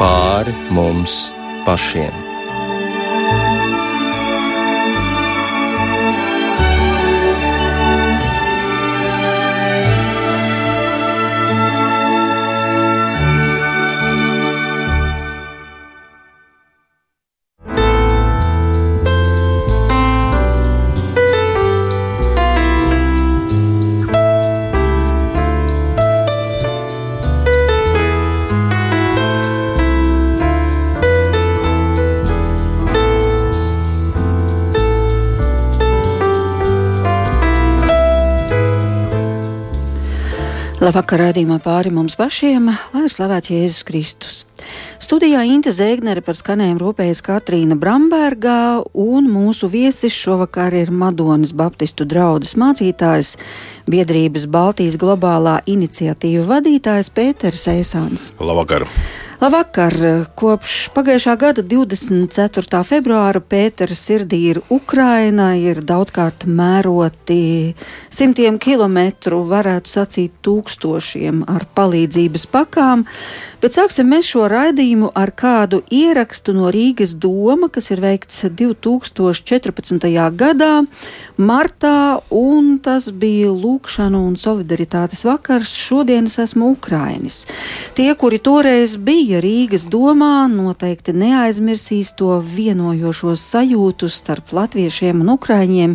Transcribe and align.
pāri 0.00 0.54
mums 0.72 1.28
pašiem. 1.66 2.29
Labvakar, 40.90 41.20
raidījumā 41.22 41.60
pāri 41.62 41.92
mums 41.94 42.16
pašiem, 42.18 42.64
lai 42.66 43.04
ir 43.06 43.12
slavēts 43.14 43.52
Jēzus 43.52 43.84
Kristus. 43.86 44.38
Studijā 44.98 45.44
Inte 45.46 45.70
Zēgnere 45.70 46.18
par 46.18 46.34
skanējumu 46.34 46.82
rūpējas 46.82 47.20
Katrīna 47.28 47.76
Brambergā, 47.78 48.82
un 48.98 49.28
mūsu 49.30 49.70
viesis 49.70 50.16
šovakar 50.18 50.74
ir 50.74 50.90
Madonas 50.90 51.54
Baptistu 51.54 52.08
draudzes 52.10 52.58
mācītājs, 52.58 53.36
biedrības 53.86 54.50
Baltijas 54.50 54.98
globālā 54.98 55.60
iniciatīva 55.70 56.48
vadītājs 56.56 57.14
Pēters 57.14 57.68
Eisāns. 57.70 58.32
Labvakar! 58.42 58.88
Labvakar! 59.40 59.94
Kopš 60.36 60.90
pagājušā 60.92 61.32
gada 61.40 61.62
24. 61.64 62.82
februāra 62.84 63.40
Pētera 63.40 63.96
sirdī 63.96 64.40
ir 64.50 64.58
Ukraina, 64.68 65.54
ir 65.56 65.78
daudzkārt 65.80 66.44
mēroti 66.44 67.72
simtiem 68.12 68.58
kilometru, 68.60 69.38
varētu 69.48 69.88
sacīt 69.88 70.34
tūkstošiem 70.44 71.46
ar 71.48 71.64
palīdzības 71.72 72.44
pakām. 72.52 73.06
Bet 73.64 73.78
sāksim 73.78 74.10
mēs 74.12 74.28
šo 74.28 74.44
raidījumu 74.52 75.08
ar 75.16 75.32
kādu 75.32 75.80
ierakstu 75.88 76.52
no 76.56 76.68
Rīgas 76.68 77.16
doma, 77.16 77.70
kas 77.72 77.88
ir 77.94 78.04
veikts 78.04 78.44
2014. 78.44 80.04
gadā, 80.36 80.70
martā, 81.40 82.20
un 82.28 82.76
tas 82.84 83.08
bija 83.08 83.48
lūkšanu 83.56 84.20
un 84.28 84.36
solidaritātes 84.36 85.24
vakars. 85.24 85.72
Šodien 85.80 86.28
es 86.28 86.36
esmu 86.44 86.74
Ukrainis. 86.76 87.46
Tie, 87.96 88.12
kuri 88.20 88.36
toreiz 88.44 88.98
bija 89.00 89.29
Rīgas 89.38 89.84
domā, 89.86 90.48
noteikti 90.50 91.14
neaizmirsīs 91.14 92.10
to 92.18 92.40
vienojošo 92.42 93.36
sajūtu 93.38 94.10
starp 94.10 94.50
latviešiem 94.56 95.22
un 95.22 95.30
ukraiņiem. 95.36 95.94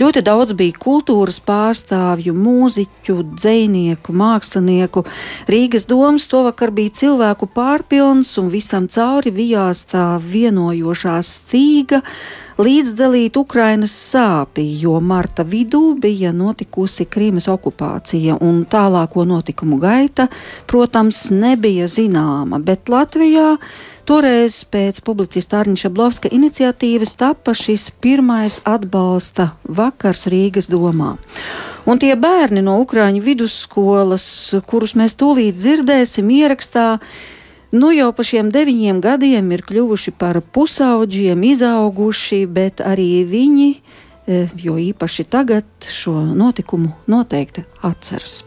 Ļoti 0.00 0.22
daudz 0.24 0.56
bija 0.56 0.80
kultūras 0.80 1.36
pārstāvju, 1.44 2.32
mūziķu, 2.32 3.18
dzinieku, 3.36 4.16
mākslinieku. 4.16 5.04
Rīgas 5.50 5.84
domas 5.90 6.24
to 6.32 6.44
vakar 6.48 6.72
bija 6.72 6.96
cilvēku 7.02 7.50
pārpilns 7.52 8.32
un 8.40 8.48
visam 8.48 8.88
cauri 8.88 9.34
vijās 9.34 9.84
tā 9.92 10.14
vienojošā 10.24 11.18
stīga 11.20 12.00
līdzdalīt 12.60 13.36
Ukrainas 13.40 13.92
sāpī, 14.12 14.64
jo 14.82 14.98
marta 15.00 15.44
vidū 15.46 15.94
bija 16.00 16.32
notikusi 16.36 17.06
Krīmas 17.08 17.48
okupācija, 17.50 18.36
un 18.44 18.62
tālāko 18.68 19.24
notikumu 19.28 19.78
gaita, 19.80 20.28
protams, 20.68 21.28
nebija 21.32 21.88
zināma, 21.88 22.60
bet 22.60 22.92
Latvijā 22.92 23.54
toreiz 24.08 24.60
pēc 24.68 25.00
publicista 25.06 25.60
Arņša 25.62 25.92
Blovska 25.94 26.32
iniciatīvas 26.34 27.14
tapa 27.20 27.54
šis 27.56 27.90
pirmais 28.02 28.60
atbalsta 28.68 29.52
vakars 29.64 30.26
Rīgas 30.32 30.68
domā. 30.72 31.16
Un 31.88 32.00
tie 32.02 32.12
bērni 32.18 32.60
no 32.64 32.76
Ukrāņu 32.82 33.22
vidusskolas, 33.24 34.24
kurus 34.68 34.96
mēs 34.98 35.16
tūlīt 35.16 35.56
dzirdēsim 35.56 36.28
ierakstā, 36.42 36.98
nu 37.72 37.92
jau 37.94 38.10
pa 38.16 38.26
šiem 38.26 38.50
deviņiem 38.54 39.00
gadiem 39.04 39.50
ir 39.54 39.64
kļuvuši 39.66 40.14
par 40.18 40.40
pusauģiem, 40.40 41.42
izauguši, 41.52 42.44
bet 42.46 42.82
arī 42.84 43.24
viņi, 43.28 43.70
e, 44.26 44.44
jo 44.58 44.76
īpaši 44.78 45.26
tagad, 45.30 45.66
šo 45.86 46.20
notikumu 46.34 46.94
noteikti 47.06 47.66
atceras. 47.86 48.42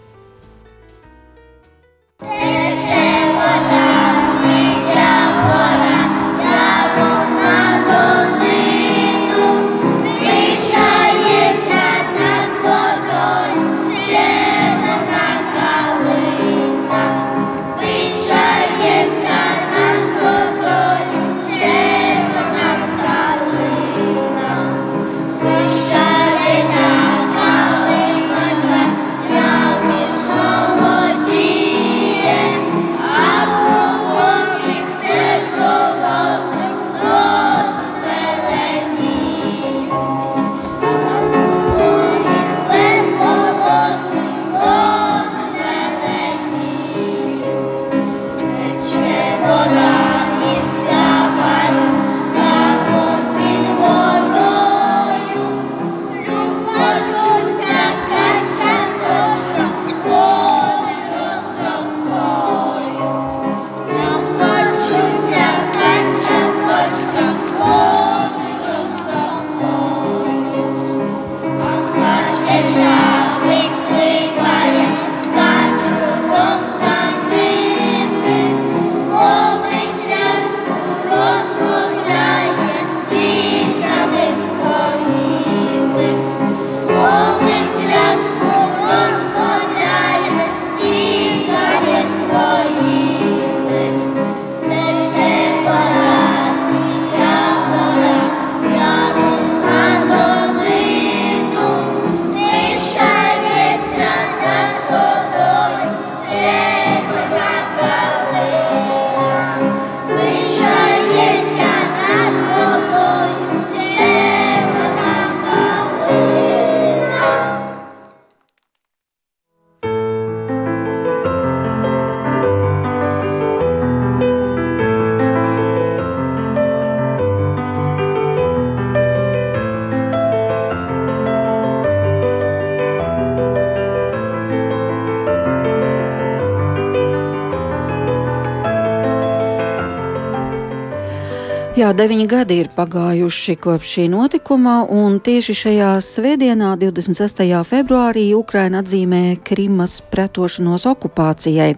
Jā, 141.84 141.90
deviņi 141.92 142.26
gadi 142.32 142.56
ir 142.62 142.70
pagājuši 142.72 143.58
kopš 143.60 143.90
šī 143.98 144.04
notikuma, 144.08 144.78
un 144.88 145.18
tieši 145.20 145.56
šajā 145.66 145.90
svētdienā, 146.00 146.70
26. 146.80 147.42
februārī, 147.68 148.24
Ukraina 148.38 148.80
atzīmē 148.80 149.42
Krimas 149.44 149.98
pretošanos 150.14 150.88
okupācijai. 150.94 151.74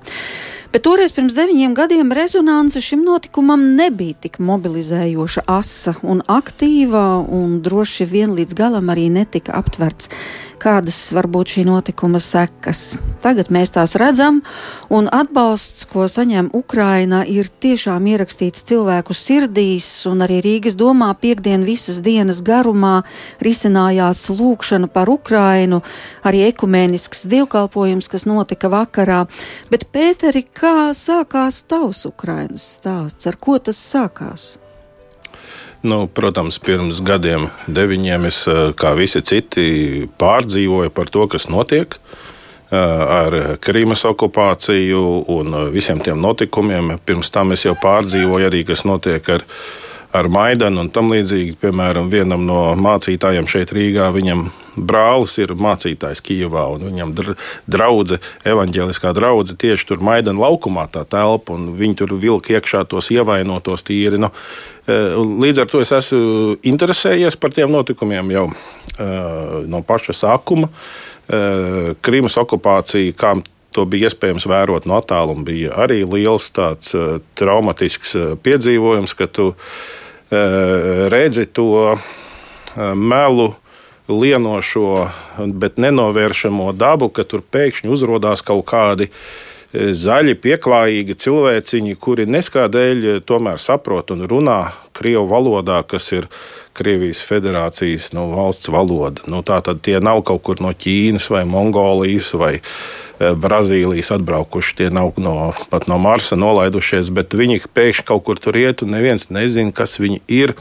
Bet 0.69 0.85
toreiz 0.85 1.15
pirms 1.15 1.33
deviņiem 1.33 1.73
gadiem 1.73 2.13
rezonance 2.13 2.83
šim 2.85 3.01
notikumam 3.07 3.63
nebija 3.79 4.19
tik 4.27 4.37
mobilizējoša, 4.45 5.47
asa 5.49 5.95
un 6.05 6.21
aktīva, 6.29 7.05
un 7.25 7.63
droši 7.65 8.05
vien 8.05 8.37
līdz 8.37 8.53
galam 8.59 8.93
arī 8.93 9.07
netika 9.09 9.57
aptverts 9.57 10.11
kādas 10.65 10.97
var 11.13 11.27
būt 11.29 11.55
šī 11.55 11.65
notikuma 11.67 12.19
sekas. 12.23 12.95
Tagad 13.21 13.51
mēs 13.53 13.73
tās 13.75 13.93
redzam, 14.01 14.41
un 14.89 15.09
atbalsts, 15.13 15.85
ko 15.91 16.07
saņem 16.09 16.49
Ukraina, 16.57 17.21
ir 17.25 17.49
tiešām 17.49 18.07
ierakstīts 18.09 18.65
cilvēku 18.69 19.13
sirdīs, 19.17 19.87
un 20.09 20.25
arī 20.25 20.41
Rīgas 20.45 20.77
domā 20.79 21.11
piekdien 21.21 21.65
visas 21.67 22.01
dienas 22.05 22.41
garumā 22.45 23.03
risinājās 23.45 24.25
lūkšana 24.33 24.89
par 24.89 25.11
Ukrainu, 25.13 25.83
arī 26.25 26.47
ekumēnisks 26.49 27.27
dievkalpojums, 27.29 28.09
kas 28.09 28.25
notika 28.29 28.71
vakarā. 28.73 29.25
Bet, 29.69 29.89
Pēteri, 29.93 30.45
kā 30.49 30.91
sākās 30.97 31.63
tavs 31.69 32.05
Ukrainas 32.09 32.65
stāsts? 32.79 33.29
Ar 33.29 33.37
ko 33.39 33.59
tas 33.61 33.79
sākās? 33.79 34.64
Nu, 35.81 36.07
protams, 36.07 36.57
pirms 36.63 37.01
gadiem, 37.05 37.49
deviņiem, 37.67 38.27
es 38.29 38.43
eh, 38.49 38.71
kā 38.77 38.95
visi 38.97 39.21
citi 39.25 40.07
pārdzīvoju 40.19 40.93
par 40.95 41.11
to, 41.13 41.27
kas 41.31 41.49
notiek 41.51 41.97
eh, 41.97 42.77
ar 42.77 43.57
Krīmas 43.61 44.05
okupāciju 44.09 45.05
un 45.35 45.57
visiem 45.75 46.01
tiem 46.01 46.21
notikumiem. 46.21 46.95
Pirms 47.05 47.33
tam 47.33 47.53
es 47.55 47.65
jau 47.67 47.75
pārdzīvoju 47.81 48.49
arī, 48.49 48.65
kas 48.67 48.85
notiek 48.87 49.29
ar, 49.37 49.45
ar 50.15 50.31
Maidanu 50.31 50.85
un 50.85 50.91
tam 50.93 51.13
līdzīgi. 51.13 51.59
Piemēram, 51.61 52.09
vienam 52.13 52.47
no 52.47 52.67
mācītājiem 52.79 53.49
šeit 53.51 53.75
Rīgā, 53.75 54.09
viņam 54.15 54.47
brālis 54.75 55.37
ir 55.39 55.53
mācītājs 55.57 56.21
Kijavā, 56.25 56.65
un 56.75 56.85
viņam 56.89 57.13
draudzene, 57.71 58.21
evanģēliskā 58.47 59.13
draudzene, 59.15 59.59
tieši 59.61 59.89
tur 59.89 60.03
Maidana 60.03 60.45
laukumā 60.45 60.87
tā 60.91 61.05
telpa, 61.07 61.55
un 61.55 61.73
viņi 61.79 61.99
tur 62.01 62.15
vilka 62.19 62.55
iekšā 62.57 62.85
tos 62.91 63.09
ievainotos 63.13 63.85
tīri. 63.87 64.19
Nu, 64.21 64.31
e, 64.31 64.74
Līdz 64.85 65.63
ar 65.63 65.69
to 65.69 65.81
es 65.81 65.89
esmu 65.95 66.57
interesējies 66.65 67.37
par 67.41 67.53
tiem 67.55 67.71
notikumiem 67.73 68.29
jau 68.35 68.45
uh, 68.51 69.63
no 69.65 69.81
paša 69.81 70.13
sākuma. 70.13 70.69
Uh, 71.25 71.95
Krīmas 72.05 72.37
okupācija, 72.37 73.15
kā 73.17 73.33
to 73.73 73.87
bija 73.89 74.11
iespējams 74.11 74.45
vērot 74.47 74.85
no 74.85 74.99
attāluma, 74.99 75.43
bija 75.47 75.73
arī 75.85 76.03
liels 76.05 76.51
tāds 76.53 76.93
uh, 76.93 77.17
traumatisks 77.39 78.15
piedzīvojums, 78.45 79.17
ka 79.17 79.27
tu 79.27 79.53
redzi 81.13 81.45
to 81.53 81.93
melu 82.97 83.51
lienošo, 84.09 85.07
bet 85.53 85.77
nenovēršamo 85.81 86.71
dabu, 86.77 87.09
ka 87.09 87.23
tur 87.25 87.41
pēkšņi 87.41 87.89
uzrādās 87.93 88.43
kaut 88.45 88.65
kādi 88.69 89.07
e, 89.09 89.11
zaļi, 89.95 90.35
pieklājīgi 90.41 91.15
cilvēciņi, 91.19 91.95
kuri 92.01 92.25
neskādēļ 92.29 93.05
e, 93.05 93.15
tomēr 93.25 93.61
saprot 93.61 94.13
un 94.15 94.25
runā 94.29 94.59
Krievu 94.95 95.27
valodā, 95.31 95.81
kas 95.87 96.11
ir 96.15 96.29
Krievijas 96.75 97.21
federācijas 97.23 98.09
nu, 98.15 98.27
valsts 98.35 98.69
valoda. 98.71 99.23
Nu, 99.31 99.41
tā 99.47 99.61
tad 99.63 99.81
tie 99.85 99.99
nav 100.03 100.23
kaut 100.27 100.43
kur 100.47 100.63
no 100.63 100.73
Ķīnas 100.75 101.29
vai 101.31 101.43
Mongolijas 101.47 102.33
vai 102.35 102.53
e, 102.57 102.61
Brazīlijas 103.31 104.11
atbraukuši. 104.17 104.75
Tie 104.81 104.89
nav 104.93 105.15
no, 105.21 105.53
pat 105.71 105.87
no 105.91 105.99
Marsa 106.01 106.39
nolaidušies, 106.39 107.13
bet 107.15 107.35
viņi 107.35 107.63
pēkšņi 107.75 108.07
kaut 108.07 108.25
kur 108.27 108.41
tur 108.41 108.59
iet 108.59 108.83
un 108.83 108.95
neviens 108.95 109.29
nezina, 109.31 109.75
kas 109.75 109.99
viņi 110.03 110.21
ir. 110.31 110.55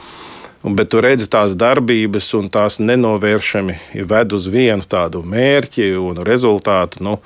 Bet 0.64 0.88
tu 0.88 1.00
redzi 1.04 1.26
tās 1.28 1.52
darbības, 1.60 2.30
un 2.38 2.46
tās 2.48 2.78
nenovēršami 2.80 3.74
ved 4.08 4.32
uz 4.32 4.46
vienu 4.48 4.86
tādu 4.88 5.20
mērķi 5.28 5.90
un 6.00 6.22
rezultātu, 6.24 7.02
nu, 7.04 7.18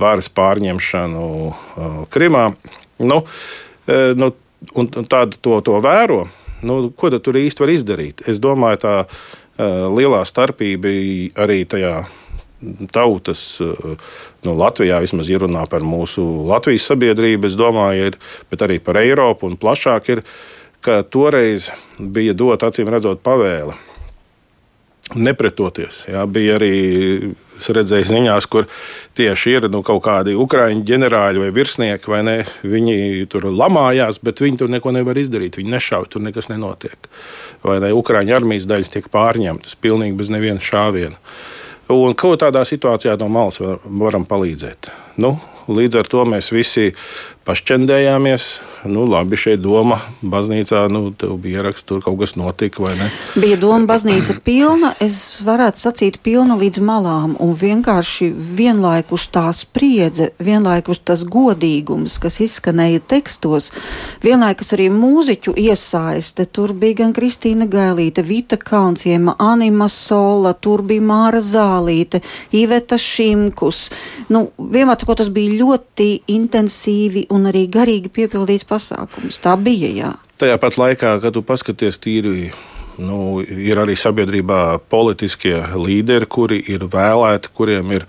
varas 0.00 0.30
pārņemšanu 0.32 1.26
uh, 1.44 1.98
Krimā. 2.08 2.46
Nu, 3.04 3.18
uh, 3.20 4.16
nu, 4.16 4.30
un, 4.72 4.88
tādu 5.04 5.36
to, 5.44 5.60
to 5.68 5.76
vēro. 5.84 6.22
Nu, 6.64 6.86
ko 6.96 7.12
tad 7.12 7.26
tur 7.26 7.36
īsti 7.36 7.66
var 7.66 7.74
izdarīt? 7.74 8.24
Es 8.32 8.40
domāju, 8.40 8.80
tā 8.86 8.96
uh, 9.04 9.12
lielā 9.92 10.24
starpība 10.24 10.96
arī 11.44 11.66
tajā 11.68 11.98
tautas, 12.96 13.58
nu, 13.60 14.54
Latvijā 14.56 15.02
vismaz 15.04 15.28
ir 15.28 15.42
runā 15.44 15.66
par 15.68 15.84
mūsu 15.84 16.24
Latvijas 16.48 16.88
sabiedrību, 16.88 17.50
es 17.50 17.56
domāju, 17.60 18.08
ir, 18.10 18.16
bet 18.48 18.64
arī 18.64 18.78
par 18.80 18.96
Eiropu 19.02 19.50
un 19.50 19.58
plašāk 19.60 20.08
ir 20.14 20.22
ka 20.84 21.02
toreiz 21.02 21.70
bija 21.98 22.34
dota 22.36 22.70
acīm 22.70 22.90
redzot 22.92 23.22
pavēle 23.24 23.76
nepretoties. 25.14 26.02
Jā, 26.10 26.24
bija 26.26 26.56
arī 26.58 26.72
redzējis 27.56 28.10
ziņās, 28.10 28.48
kur 28.50 28.66
tieši 29.16 29.54
ir 29.56 29.68
nu, 29.72 29.82
kaut 29.86 30.02
kādi 30.04 30.34
ukrāņu 30.36 30.82
ģenerāļi 30.88 31.44
vai 31.44 31.50
virsnieki, 31.54 32.10
vai 32.10 32.22
ne, 32.26 32.36
viņi 32.66 33.26
tur 33.32 33.46
lamājās, 33.52 34.18
bet 34.26 34.42
viņi 34.42 34.60
tur 34.62 34.72
neko 34.72 34.92
nevar 34.96 35.18
izdarīt. 35.20 35.60
Viņi 35.60 35.76
nešauj, 35.76 36.08
tur 36.12 36.24
nekas 36.26 36.50
nenotiek. 36.50 37.08
Vai 37.64 37.78
ne, 37.84 37.92
ukrāņu 37.96 38.34
armijas 38.36 38.68
daļas 38.68 38.92
tiek 38.96 39.08
pārņemtas 39.12 39.78
pilnīgi 39.80 40.18
bez 40.18 40.32
neviena 40.34 40.62
šāviena. 40.62 41.20
Un 41.94 42.16
ko 42.18 42.34
tādā 42.34 42.64
situācijā 42.66 43.14
no 43.20 43.30
malas 43.30 43.60
varam 43.62 44.26
palīdzēt? 44.26 44.90
Nu, 45.22 45.36
līdz 45.70 46.02
ar 46.02 46.10
to 46.10 46.24
mēs 46.26 46.50
visi 46.50 46.90
pašķendējāmies. 47.46 48.46
Nu, 48.86 49.02
labi, 49.08 49.34
šeit 49.38 49.58
doma 49.64 49.96
baznīcā, 50.22 50.84
nu, 50.92 51.08
tev 51.18 51.32
bija 51.42 51.60
ieraksts, 51.60 51.86
tur 51.88 52.02
kaut 52.04 52.20
kas 52.20 52.36
notika, 52.38 52.84
vai 52.84 52.92
ne? 52.98 53.08
Bija 53.34 53.56
doma 53.58 53.88
baznīca 53.90 54.36
pilna, 54.46 54.92
es 55.02 55.16
varētu 55.46 55.80
sacīt 55.80 56.18
pilna 56.22 56.54
līdz 56.60 56.82
malām, 56.86 57.34
un 57.42 57.54
vienkārši 57.58 58.28
vienlaikus 58.58 59.26
tā 59.34 59.46
spriedze, 59.56 60.28
vienlaikus 60.38 61.00
tas 61.02 61.24
godīgums, 61.26 62.18
kas 62.22 62.38
izskanēja 62.44 63.02
tekstos, 63.10 63.72
vienlaikus 64.22 64.70
arī 64.76 64.86
mūziķu 64.94 65.56
iesaiste, 65.66 66.46
tur 66.46 66.74
bija 66.78 67.00
gan 67.02 67.16
Kristīna 67.16 67.66
Gailīte, 67.70 68.22
Vita 68.26 68.60
Kaunciema, 68.60 69.34
Anima 69.42 69.90
Sola, 69.90 70.54
tur 70.54 70.84
bija 70.86 71.02
Māra 71.02 71.42
Zālīte, 71.42 72.22
Iveta 72.54 73.00
Šimkus. 73.02 73.88
Nu, 74.30 74.46
vienmēr, 74.58 75.02
tas 75.16 75.32
bija 75.32 75.58
ļoti 75.58 76.10
intensīvi 76.36 77.26
un 77.36 77.50
arī 77.50 77.66
garīgi 77.72 78.12
piepildīts 78.12 78.66
pasākums. 78.68 79.40
Tā 79.44 79.56
bija, 79.60 79.90
jā. 79.92 80.14
Tajā 80.40 80.56
pat 80.60 80.80
laikā, 80.80 81.16
kad 81.22 81.36
tu 81.36 81.44
paskaties 81.46 82.00
tīri 82.02 82.50
nu, 82.98 83.40
ir 83.42 83.80
arī 83.80 83.96
sabiedrībā 83.98 84.78
politiskie 84.92 85.56
līderi, 85.76 86.28
kuri 86.28 86.60
ir 86.72 86.86
vēlēti, 86.92 87.52
kuriem 87.56 87.94
ir 87.98 88.06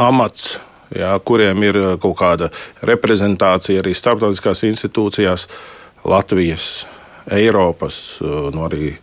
amats, 0.00 0.58
jā, 0.94 1.12
kuriem 1.24 1.64
ir 1.66 1.80
uh, 1.80 1.94
kaut 2.00 2.18
kāda 2.20 2.50
reprezentācija 2.86 3.82
arī 3.82 3.94
starptautiskās 3.96 4.64
institūcijās, 4.70 5.48
Latvijas, 6.08 6.86
Eiropas, 7.30 8.20
uh, 8.20 8.48
no 8.48 8.54
nu, 8.56 8.68
arī 8.68 8.94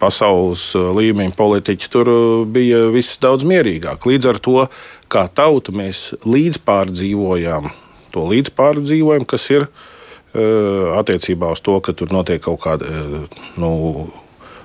pasaules 0.00 0.70
uh, 0.78 0.90
līmeņa 0.96 1.36
politiķi. 1.38 1.90
Tur 1.92 2.10
bija 2.50 2.88
viss 2.94 3.20
daudz 3.22 3.46
mierīgāk. 3.46 4.08
Līdz 4.10 4.32
ar 4.32 4.40
to, 4.42 4.64
kā 5.12 5.26
tauta, 5.34 5.74
mēs 5.76 6.10
līdzpārdzīvojām 6.26 7.70
to 8.14 8.26
līdzpārdzīvojumu, 8.30 9.28
kas 9.28 9.50
ir 9.52 9.66
uh, 9.66 10.96
attiecībā 11.00 11.52
uz 11.54 11.62
to, 11.64 11.78
ka 11.84 11.96
tur 11.96 12.12
notiek 12.14 12.42
kaut 12.44 12.62
kāda 12.64 12.90
uh, 12.90 13.38
nu, 13.60 13.70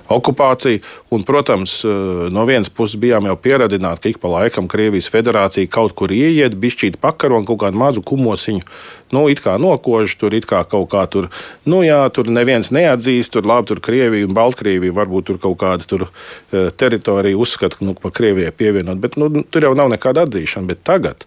okupācija. 0.08 0.78
Un, 1.10 1.22
protams, 1.26 1.80
uh, 1.84 2.26
no 2.32 2.44
vienas 2.46 2.70
puses 2.70 2.98
bijām 3.00 3.26
jau 3.26 3.36
pieradināti, 3.40 4.02
ka 4.02 4.10
ik 4.12 4.20
pa 4.22 4.30
laikam 4.30 4.68
Krievijas 4.70 5.08
federācija 5.10 5.70
kaut 5.70 5.96
kur 5.98 6.12
ieiet, 6.14 6.56
bišķīt 6.60 6.98
pakaro 7.02 7.40
un 7.40 7.46
kaut 7.48 7.60
kādu 7.64 7.80
mazu 7.80 8.02
kumosiņu. 8.06 8.66
Nu, 9.14 9.26
it 9.30 9.42
kā 9.42 9.54
nokož, 9.62 10.16
tur 10.18 10.34
it 10.34 10.48
kā 10.50 10.64
kaut 10.66 10.88
kā 10.90 11.04
tur, 11.10 11.28
nu 11.66 11.82
jā, 11.86 12.00
tur 12.14 12.30
neviens 12.30 12.72
neatzīst, 12.74 13.32
tur 13.34 13.46
labi, 13.46 13.70
tur 13.70 13.82
Krievija 13.82 14.26
un 14.26 14.34
Baltkrievija 14.34 14.94
varbūt 14.96 15.30
tur 15.30 15.40
kaut 15.42 15.58
kāda 15.62 15.86
tur 15.86 16.08
teritorija 16.50 17.38
uzskata, 17.38 17.78
ka, 17.78 17.86
nu, 17.86 17.94
pa 17.94 18.10
Krievijai 18.14 18.54
pievienot, 18.54 18.98
bet 19.02 19.18
nu, 19.20 19.30
tur 19.46 19.68
jau 19.68 19.74
nav 19.78 19.92
nekāda 19.94 20.26
atzīšana. 20.26 20.70
Bet 20.74 20.82
tagad 20.86 21.26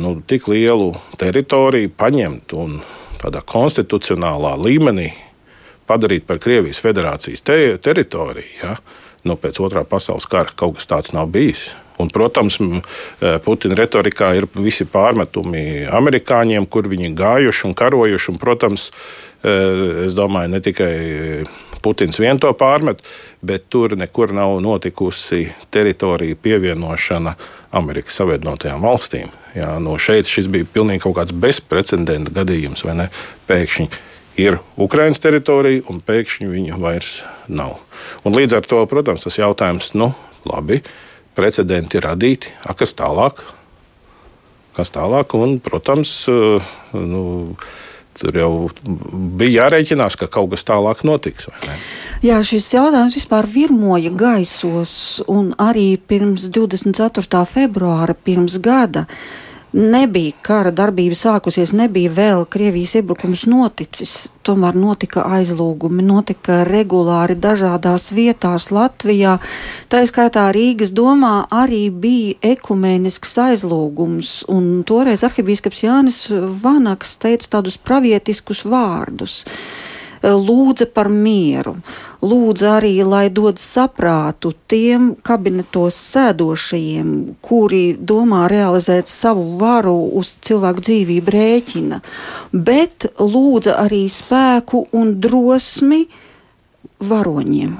nu, 0.00 0.14
tik 0.26 0.48
lielu 0.48 0.92
teritoriju 1.20 1.92
paņemt 1.98 2.54
un 2.56 2.78
tādā 3.20 3.42
konstitucionālā 3.44 4.54
līmenī 4.60 5.10
padarīt 5.90 6.26
par 6.28 6.40
Krievijas 6.40 6.80
federācijas 6.82 7.44
te 7.44 7.58
teritoriju. 7.82 8.50
Ja? 8.62 8.76
Nu, 9.26 9.36
pēc 9.36 9.58
otrā 9.60 9.84
pasaules 9.84 10.28
kara 10.30 10.54
kaut 10.56 10.78
kas 10.78 10.88
tāds 10.88 11.12
nav 11.16 11.28
bijis. 11.34 11.70
Un, 12.00 12.08
protams, 12.08 12.56
Putina 13.44 13.76
retorikā 13.76 14.30
ir 14.38 14.46
visi 14.56 14.86
pārmetumi 14.88 15.84
amerikāņiem, 15.92 16.64
kur 16.72 16.88
viņi 16.88 17.10
gājuši 17.18 17.66
un 17.68 17.74
karojuši. 17.76 18.30
Un, 18.32 18.38
protams, 18.40 18.86
es 20.06 20.16
domāju, 20.16 20.54
ne 20.54 20.62
tikai 20.64 20.94
Putins 21.82 22.20
vien 22.20 22.38
to 22.40 22.50
pārmet, 22.56 23.00
bet 23.44 23.68
tur 23.72 23.96
nekur 23.96 24.34
nav 24.36 24.58
notikusi 24.60 25.46
teritorija 25.72 26.36
pievienošana 26.36 27.34
Amerikas 27.80 28.18
Savienotajām 28.20 28.82
valstīm. 28.84 29.30
Jā, 29.56 29.72
no 29.82 29.96
šeit 29.98 30.28
šis 30.30 30.50
bija 30.52 30.68
pilnīgi 30.68 31.04
kaut 31.06 31.16
kāds 31.18 31.34
bezprecedenta 31.34 32.34
gadījums, 32.40 32.84
vai 32.86 32.96
ne? 33.02 33.06
Pēkšņi 33.48 33.88
ir 34.40 34.58
Ukraiņas 34.80 35.22
teritorija, 35.22 35.86
un 35.90 36.02
pēkšņi 36.04 36.50
viņa 36.50 36.80
vairs 36.82 37.14
nav. 37.48 37.78
Un 38.24 38.36
līdz 38.36 38.60
ar 38.60 38.68
to, 38.68 38.82
protams, 38.90 39.24
tas 39.26 39.40
jautājums, 39.40 39.94
nu, 39.98 40.12
labi, 40.48 40.82
precedenti 41.36 41.98
ir 41.98 42.06
radīti, 42.10 42.52
a 42.64 42.76
kas 42.76 42.94
tālāk? 42.98 43.42
kas 44.80 44.92
tālāk. 44.94 45.34
Un, 45.38 45.58
protams, 45.62 46.12
nu, 46.94 47.22
tur 48.20 48.36
jau 48.36 48.52
bija 49.40 49.64
jārēķinās, 49.64 50.18
ka 50.20 50.30
kaut 50.30 50.52
kas 50.54 50.66
tālāk 50.68 51.04
notiks. 51.08 51.48
Jā, 52.24 52.40
šis 52.44 52.68
jautājums 52.76 53.16
vispār 53.16 53.48
virmoja 53.48 54.12
gaisos, 54.12 54.92
un 55.30 55.54
arī 55.60 55.94
pirms 55.96 56.50
24. 56.52 57.44
februāra, 57.48 58.14
pirms 58.14 58.60
gada. 58.60 59.06
Uh, 59.08 59.49
nebija 59.72 60.32
kara 60.42 60.70
darbība 60.74 61.16
sākusies, 61.18 61.72
nebija 61.76 62.10
vēl 62.14 62.44
Krievijas 62.50 62.96
iebrukums 63.00 63.44
noticis. 63.50 64.14
Tomēr 64.46 64.74
notika 64.78 65.26
aizlūgumi, 65.36 66.02
notika 66.06 66.62
regulāri 66.66 67.36
dažādās 67.38 68.10
vietās 68.16 68.70
Latvijā. 68.74 69.36
Tā 69.92 70.02
skaitā 70.08 70.48
Rīgas 70.54 70.94
domā 70.96 71.44
arī 71.54 71.84
bija 71.90 72.54
ekumenisks 72.54 73.36
aizlūgums, 73.44 74.34
un 74.50 74.82
toreiz 74.88 75.24
arhibīskaps 75.26 75.84
Jānis 75.86 76.20
Vanaks 76.64 77.16
teica 77.22 77.56
tādus 77.58 77.78
pravietiskus 77.78 78.64
vārdus 78.66 79.44
lūdza 80.22 80.86
par 80.92 81.08
mieru, 81.08 81.76
lūdza 82.22 82.76
arī, 82.78 82.92
lai 83.06 83.28
dod 83.32 83.60
saprātu 83.60 84.52
tiem 84.68 85.14
kabinetos 85.24 85.96
sēdošajiem, 86.12 87.12
kuri 87.44 87.96
domā 87.96 88.46
realizēt 88.50 89.08
savu 89.08 89.58
varu 89.60 89.96
uz 90.20 90.34
cilvēku 90.44 90.84
dzīvību 90.88 91.36
rēķina, 91.36 92.00
bet 92.52 93.08
lūdza 93.18 93.78
arī 93.84 94.04
spēku 94.12 94.86
un 94.96 95.16
drosmi 95.20 96.04
varoņiem. 97.00 97.78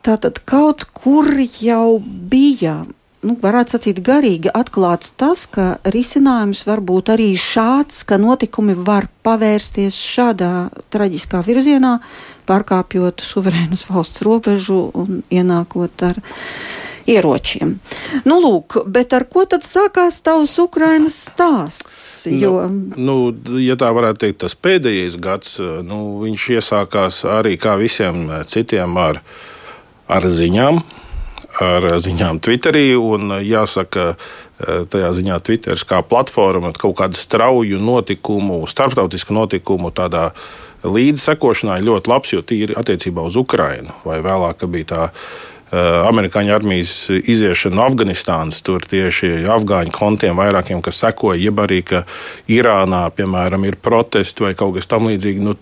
Tātad 0.00 0.40
kaut 0.48 0.86
kur 0.96 1.28
jau 1.60 2.00
bija 2.00 2.80
nu, 3.26 3.36
varētu 3.40 3.76
sacīt, 3.76 4.00
garīgi 4.04 4.52
atklāts 4.56 5.14
tas, 5.20 5.46
ka 5.50 5.76
risinājums 5.92 6.64
var 6.68 6.82
būt 6.84 7.12
arī 7.14 7.30
šāds, 7.38 8.02
ka 8.08 8.20
notikumi 8.20 8.76
var 8.76 9.08
pavērsties 9.26 9.96
šādā 10.00 10.70
traģiskā 10.92 11.42
virzienā, 11.46 11.98
pārkāpjot 12.48 13.22
suverēnas 13.24 13.84
valsts 13.90 14.24
robežu 14.26 14.86
un 14.96 15.20
ienākot 15.30 16.06
ar 16.08 16.20
ieročiem. 17.10 17.74
Nu, 18.28 18.38
lūk, 18.42 18.80
bet 18.90 19.14
ar 19.16 19.26
ko 19.30 19.44
tad 19.48 19.64
sākās 19.66 20.20
tavs 20.24 20.56
Ukrainas 20.62 21.16
stāsts? 21.30 22.00
Nu, 22.30 22.38
jo... 22.38 22.54
Nu, 22.96 23.16
nu, 23.32 23.60
ja 23.62 23.76
tā 23.80 23.90
varētu 23.94 24.24
teikt, 24.24 24.40
tas 24.44 24.56
pēdējais 24.56 25.18
gads, 25.22 25.58
nu, 25.86 26.20
viņš 26.24 26.48
iesākās 26.58 27.22
arī 27.38 27.56
kā 27.60 27.76
visiem 27.80 28.28
citiem 28.50 28.98
ar, 29.00 29.22
ar 30.10 30.28
ziņām 30.40 30.82
ar 31.60 31.86
ziņām 32.02 32.40
Twitterī. 32.42 32.88
Un, 32.96 33.36
jāsaka, 33.44 34.14
tajā 34.60 35.12
ziņā 35.16 35.38
Twitteris 35.44 35.84
kā 35.88 36.02
platforma 36.06 36.72
kaut 36.76 36.98
kādu 37.00 37.20
strauju 37.20 37.80
notikumu, 37.80 38.62
starptautisku 38.70 39.36
notikumu 39.36 39.92
tādā 39.94 40.30
līdzsekošanā 40.80 41.78
ir 41.80 41.88
ļoti 41.90 42.08
labs, 42.08 42.32
jo 42.32 42.40
tīri 42.40 42.76
attiecībā 42.80 43.24
uz 43.28 43.36
Ukrajinu 43.36 43.92
vai 44.06 44.22
vēlāk 44.24 44.64
bija 44.72 44.92
tā 44.94 45.02
Eh, 45.04 45.49
amerikāņu 45.70 46.50
armijas 46.54 46.94
iziešana 47.10 47.78
no 47.78 47.84
Afganistānas. 47.86 48.58
Tur 48.66 48.82
tieši 48.90 49.44
afgāņu 49.50 49.94
kontiem 49.94 50.38
vairākiem, 50.38 50.82
kas 50.82 50.98
sekoja, 51.04 51.38
jeb 51.38 51.62
arī, 51.62 51.80
ka 51.86 52.02
Irānā, 52.50 53.04
piemēram, 53.14 53.64
ir 53.68 53.78
protesti 53.78 54.48
vai 54.48 54.52
kaut 54.58 54.74
kas 54.78 54.90
tamlīdzīgs. 54.90 55.44
Nu, 55.44 55.54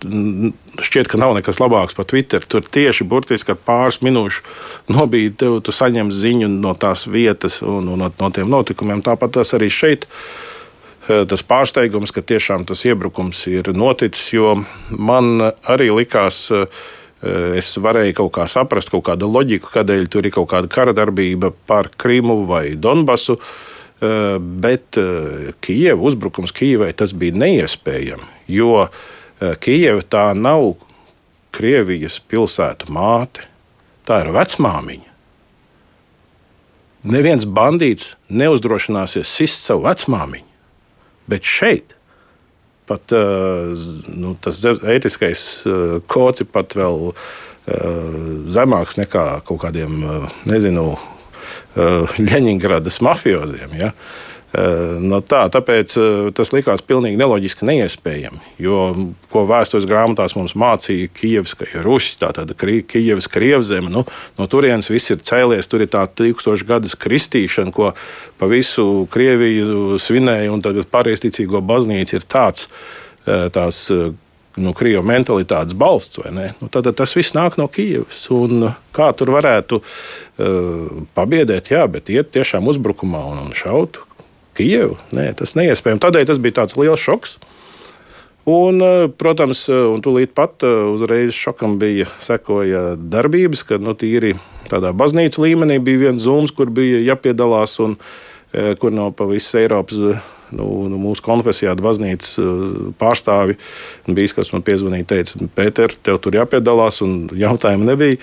šķiet, 0.81 1.11
ka 1.13 1.21
nav 1.21 1.37
nekas 1.37 1.61
labāks 1.61 1.99
par 1.99 2.09
Twitter. 2.09 2.45
Tur 2.45 2.65
tieši 2.65 3.05
burtiski 3.09 3.53
ar 3.53 3.61
pāris 3.61 4.01
minūšu 4.05 4.45
nobīdi 4.97 5.37
tev, 5.45 5.61
tu 5.65 5.77
saņem 5.77 6.13
ziņu 6.15 6.51
no 6.57 6.73
tās 6.79 7.05
vietas 7.11 7.61
un, 7.63 7.93
un 7.93 8.05
no, 8.07 8.13
no 8.13 8.31
tiem 8.33 8.49
notikumiem. 8.49 9.05
Tāpat 9.05 9.37
tas 9.37 9.53
arī 9.59 9.69
šeit 9.69 10.09
eh, 10.09 11.27
tas 11.29 11.45
pārsteigums, 11.45 12.17
ka 12.17 12.25
tiešām 12.25 12.65
tas 12.69 12.87
iebrukums 12.89 13.45
ir 13.53 13.75
noticis, 13.77 14.33
jo 14.33 14.57
man 14.97 15.51
arī 15.69 15.93
likās, 15.93 16.47
Eh, 16.49 16.97
es 17.59 17.73
varēju 17.83 18.15
kaut 18.21 18.33
kā 18.37 18.45
saprast, 18.51 18.93
kaut 18.93 19.07
kādu 19.09 19.27
loģiku, 19.31 19.73
kādēļ 19.75 20.07
tur 20.13 20.29
ir 20.29 20.35
kaut 20.35 20.51
kāda 20.53 20.71
kara 20.71 20.95
darbība 20.95 21.51
par 21.67 21.91
Krimu 21.99 22.45
vai 22.47 22.77
Donbasu. 22.79 23.39
Eh, 23.99 24.39
bet 24.39 24.97
eh, 25.01 25.51
Kijava 25.61 26.07
uzbrukums 26.07 26.55
Kijavai 26.55 26.93
tas 26.95 27.15
bija 27.19 27.35
neiespējami, 27.35 28.29
jo 28.55 28.87
Kijava 29.39 30.03
tā 30.03 30.25
nav 30.35 30.73
Krievijas 31.55 32.21
pilsētu 32.31 32.91
māte, 32.95 33.45
tā 34.07 34.21
ir 34.25 34.33
vecmāmiņa. 34.35 35.13
Neviens 37.09 37.47
bandīts 37.47 38.17
neuzdrošināsies 38.31 39.31
sist 39.31 39.63
savu 39.67 39.87
vecmāmiņu, 39.87 40.51
bet 41.31 41.47
šeit 41.47 41.98
pat 42.89 43.13
nu, 43.13 44.35
tas 44.43 44.63
ētiskais 44.67 45.45
kods 46.11 46.45
ir 46.45 46.51
pat 46.53 46.75
vēl 46.79 47.13
zemāks 48.49 48.97
nekā 48.97 49.27
kaut 49.45 49.63
kādiem, 49.67 50.01
nezinu, 50.49 50.91
Ļeņingradas 52.19 52.97
mafioziem. 53.05 53.75
Ja? 53.79 53.93
No 54.49 55.19
tā, 55.21 55.43
tāpēc 55.53 55.93
tas 56.33 56.51
likās 56.55 56.81
pilnīgi 56.89 57.19
neloģiski 57.21 57.67
neiespējami. 57.69 58.39
Jo, 58.65 58.87
ko 59.29 59.43
vēstures 59.49 59.85
grāmatās 59.89 60.39
mums 60.39 60.55
mācīja 60.57 61.11
Kijavas, 61.13 61.53
ka 61.59 61.69
ir 61.69 61.85
Rusi, 61.85 62.15
tātad 62.21 62.55
Kijavas 62.57 63.29
krievzeme, 63.29 63.93
nu, 63.93 64.07
no 64.39 64.47
turienes 64.49 64.89
viss 64.89 65.13
ir 65.13 65.21
cēlies, 65.21 65.69
tur 65.69 65.85
ir 65.85 65.93
tā 65.93 66.07
tūkstoši 66.09 66.69
gadus 66.71 66.97
kristīšana, 66.97 67.75
ko 67.77 67.93
pa 68.41 68.49
visu 68.49 69.05
Krieviju 69.13 70.01
svinēja, 70.01 70.49
un 70.55 70.65
tagad 70.65 70.89
pareizticīgo 70.97 71.61
baznīca 71.69 72.17
ir 72.17 72.25
tāds, 72.25 72.71
tās 73.29 73.85
nu, 74.59 74.73
krievu 74.73 75.05
mentalitātes 75.07 75.77
balsts. 75.77 76.25
Nu, 76.33 76.73
tad 76.73 76.89
tas 76.97 77.13
viss 77.21 77.37
nāk 77.37 77.61
no 77.61 77.69
Kijavas. 77.69 78.25
Kā 78.97 79.13
tur 79.13 79.37
varētu 79.37 79.85
uh, 79.85 81.07
pabiedēt, 81.15 81.69
jā, 81.77 81.85
bet 81.85 82.09
iet 82.09 82.33
tiešām 82.33 82.73
uzbrukumā 82.73 83.27
un, 83.29 83.45
un 83.45 83.53
šaut 83.53 84.08
Kijevu. 84.59 84.99
Nē, 85.15 85.31
tas 85.39 85.55
neiespējami. 85.59 86.03
Tādēļ 86.03 86.29
tas 86.33 86.43
bija 86.43 86.61
tāds 86.63 86.79
liels 86.81 87.03
šoks. 87.03 87.39
Un, 88.49 88.81
eh, 88.81 89.09
protams, 89.13 89.67
eh, 89.69 89.77
un 89.93 90.01
tūlīt 90.01 90.33
pat 90.33 90.65
eh, 90.65 90.81
uzreiz 90.95 91.37
šokam 91.37 91.77
bija 91.79 92.07
sekoja 92.25 92.97
darbības, 92.97 93.67
kad 93.69 93.85
nu, 93.85 93.93
tīri 93.93 94.39
tādā 94.71 94.95
baznīcas 94.97 95.43
līmenī 95.43 95.77
bija 95.85 96.07
viens 96.07 96.25
zūms, 96.25 96.55
kur 96.57 96.73
bija 96.73 97.03
jāpiedalās 97.13 97.79
un 97.85 97.99
kur 98.81 98.95
no 98.97 99.11
pa 99.13 99.27
visas 99.29 99.59
Eiropas. 99.61 99.99
Nu, 100.49 100.65
nu, 100.89 100.97
mūsu 100.97 101.21
konfesijā 101.21 101.75
baznīcas 101.77 102.39
pārstāvi 102.97 103.59
bija, 104.09 104.33
kas 104.39 104.55
man 104.55 104.65
piezvanīja, 104.65 105.05
teica, 105.11 105.49
Pēter, 105.53 105.93
tev 106.01 106.17
tur 106.25 106.39
jāpiedalās, 106.39 107.03
un 107.05 107.27
jautājumu 107.29 107.85
nebija. 107.85 108.17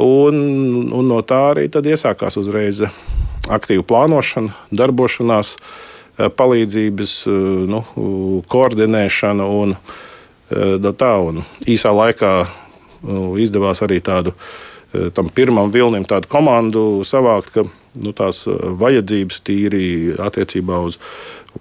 Un, 0.00 0.40
un 0.88 1.12
no 1.12 1.20
tā 1.20 1.42
arī 1.50 1.68
iesākās 1.68 2.40
uzreiz 2.40 2.80
aktīva 3.52 3.84
plānošana, 3.88 4.54
darbošanās, 4.74 5.54
eh, 5.56 6.28
palīdzības 6.28 7.14
eh, 7.26 7.36
nu, 7.72 7.82
koordinēšana 8.48 9.48
un, 9.60 9.76
eh, 10.50 10.90
tā, 10.92 11.12
un 11.24 11.44
īsā 11.66 11.92
laikā 11.94 12.32
nu, 13.02 13.36
izdevās 13.38 13.84
arī 13.86 14.00
tādu 14.02 14.34
tam 15.12 15.26
pirmam 15.28 15.68
vilnim 15.68 16.06
tādu 16.08 16.24
komandu 16.32 17.04
savākt, 17.04 17.50
ka 17.52 17.62
nu, 17.92 18.12
tās 18.16 18.46
vajadzības 18.48 19.42
tīri 19.44 20.14
attiecībā 20.16 20.78
uz, 20.80 20.96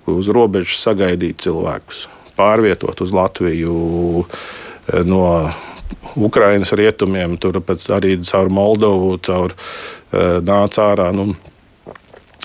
uz 0.08 0.30
robežu 0.32 0.78
sagaidīt 0.80 1.44
cilvēkus, 1.44 2.06
pārvietot 2.40 3.04
uz 3.04 3.12
Latviju 3.12 4.24
no 5.12 5.52
Ukrainas 6.16 6.72
rietumiem, 6.72 7.36
tur 7.36 7.60
arī 7.60 8.16
caur 8.24 8.48
Moldovu, 8.48 9.20
caur 9.20 9.58
nāca 10.48 10.88
ārā. 10.96 11.12
Nu, 11.12 11.34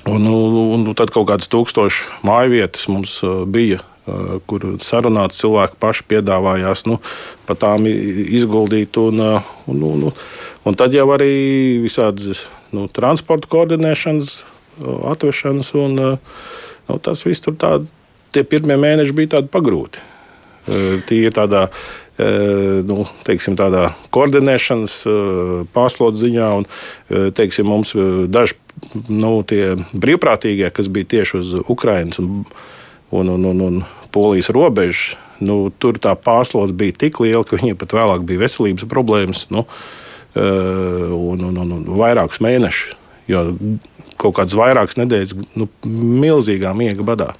Un, 0.04 0.26
un, 0.26 0.82
un 0.82 0.94
tad 0.98 1.12
kaut 1.14 1.28
kādas 1.30 1.50
tūkstošas 1.52 2.24
māju 2.26 2.56
vietas 2.56 2.88
mums 2.90 3.14
uh, 3.22 3.44
bija, 3.46 3.78
uh, 4.10 4.40
kur 4.50 4.64
sarunāts 4.82 5.38
cilvēki 5.38 5.78
paši 5.82 6.06
piedāvājās 6.10 6.82
nu, 6.90 6.98
par 7.46 7.60
tām 7.62 7.86
izguldīt. 7.86 8.98
Un, 8.98 9.22
uh, 9.22 9.52
un, 9.70 9.84
un, 9.86 10.06
un, 10.10 10.16
un 10.66 10.78
tad 10.78 10.96
jau 10.96 11.06
arī 11.14 11.30
visādas 11.84 12.46
nu, 12.74 12.88
transporta 12.90 13.50
koordinēšanas, 13.52 14.40
atvešanas. 15.12 15.70
Un, 15.78 15.98
nu, 16.02 16.98
tas 17.06 17.22
viss 17.28 17.44
tur 17.44 17.54
tādi, 17.60 17.86
tie 18.34 18.42
pirmie 18.42 18.80
mēneši 18.82 19.14
bija 19.14 19.36
tādi 19.36 19.52
pagrūti. 19.54 20.08
Tie 21.08 21.24
ir 21.26 21.34
tādā 21.34 21.66
nu, 22.86 23.02
teiksim, 23.26 23.56
tādā 23.58 23.88
koordinēšanas 24.14 24.94
pārslodzes 25.74 26.22
ziņā, 26.22 26.48
un 26.60 26.66
teiksim, 27.34 27.66
mums 27.66 27.94
daži 28.30 28.54
nu, 29.08 29.32
tie 29.48 29.74
brīvprātīgie, 29.92 30.70
kas 30.74 30.90
bija 30.92 31.10
tieši 31.16 31.38
uz 31.40 31.52
Ukrainas 31.66 32.20
un, 32.22 32.44
un, 33.10 33.34
un, 33.34 33.44
un, 33.52 33.66
un 33.68 33.82
Polijas 34.12 34.50
robežas, 34.52 35.16
nu, 35.42 35.70
tur 35.82 35.98
tā 36.02 36.12
pārslodze 36.18 36.76
bija 36.76 36.96
tik 37.04 37.20
liela, 37.24 37.44
ka 37.46 37.58
viņiem 37.60 37.78
pat 37.80 37.94
vēlāk 37.96 38.26
bija 38.28 38.44
veselības 38.44 38.88
problēmas 38.90 39.46
nu, 39.54 39.64
un, 40.36 41.46
un, 41.48 41.62
un, 41.64 41.78
un 41.78 41.86
vairākus 41.98 42.42
mēnešus. 42.44 42.98
Jo 43.30 43.46
kaut 44.22 44.36
kādas 44.36 44.56
vairākas 44.58 44.98
nedēļas 45.00 45.36
nu, 45.58 45.68
milzīgā 45.86 46.72
miega 46.76 47.06
badā. 47.06 47.32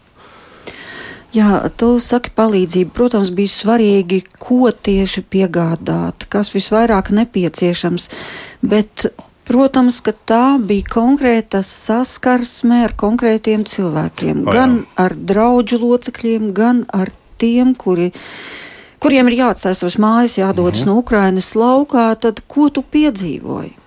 Jā, 1.33 1.63
tu 1.81 1.95
saki 2.03 2.33
palīdzību. 2.37 2.93
Protams, 2.93 3.31
bija 3.33 3.49
svarīgi, 3.49 4.21
ko 4.43 4.69
tieši 4.69 5.23
piegādāt, 5.33 6.27
kas 6.33 6.53
visvairāk 6.53 7.09
nepieciešams, 7.17 8.09
bet, 8.61 9.07
protams, 9.49 10.01
ka 10.05 10.15
tā 10.15 10.45
bija 10.63 10.87
konkrēta 10.93 11.63
saskarsme 11.67 12.83
ar 12.87 12.97
konkrētiem 12.99 13.67
cilvēkiem. 13.69 14.47
O, 14.47 14.51
jā. 14.51 14.57
gan 14.57 14.79
ar 15.01 15.17
draugu 15.17 15.81
locekļiem, 15.83 16.51
gan 16.57 16.85
ar 16.95 17.13
tiem, 17.43 17.75
kuri, 17.79 18.13
kuriem 19.03 19.31
ir 19.31 19.41
jāatstāj 19.43 19.79
savas 19.79 19.99
mājas, 20.03 20.39
jādodas 20.41 20.85
mhm. 20.85 20.91
no 20.91 20.99
Ukrainas 21.03 21.53
laukā. 21.59 22.11
Tad 22.23 22.45
ko 22.47 22.69
tu 22.71 22.85
piedzīvoji? 22.87 23.79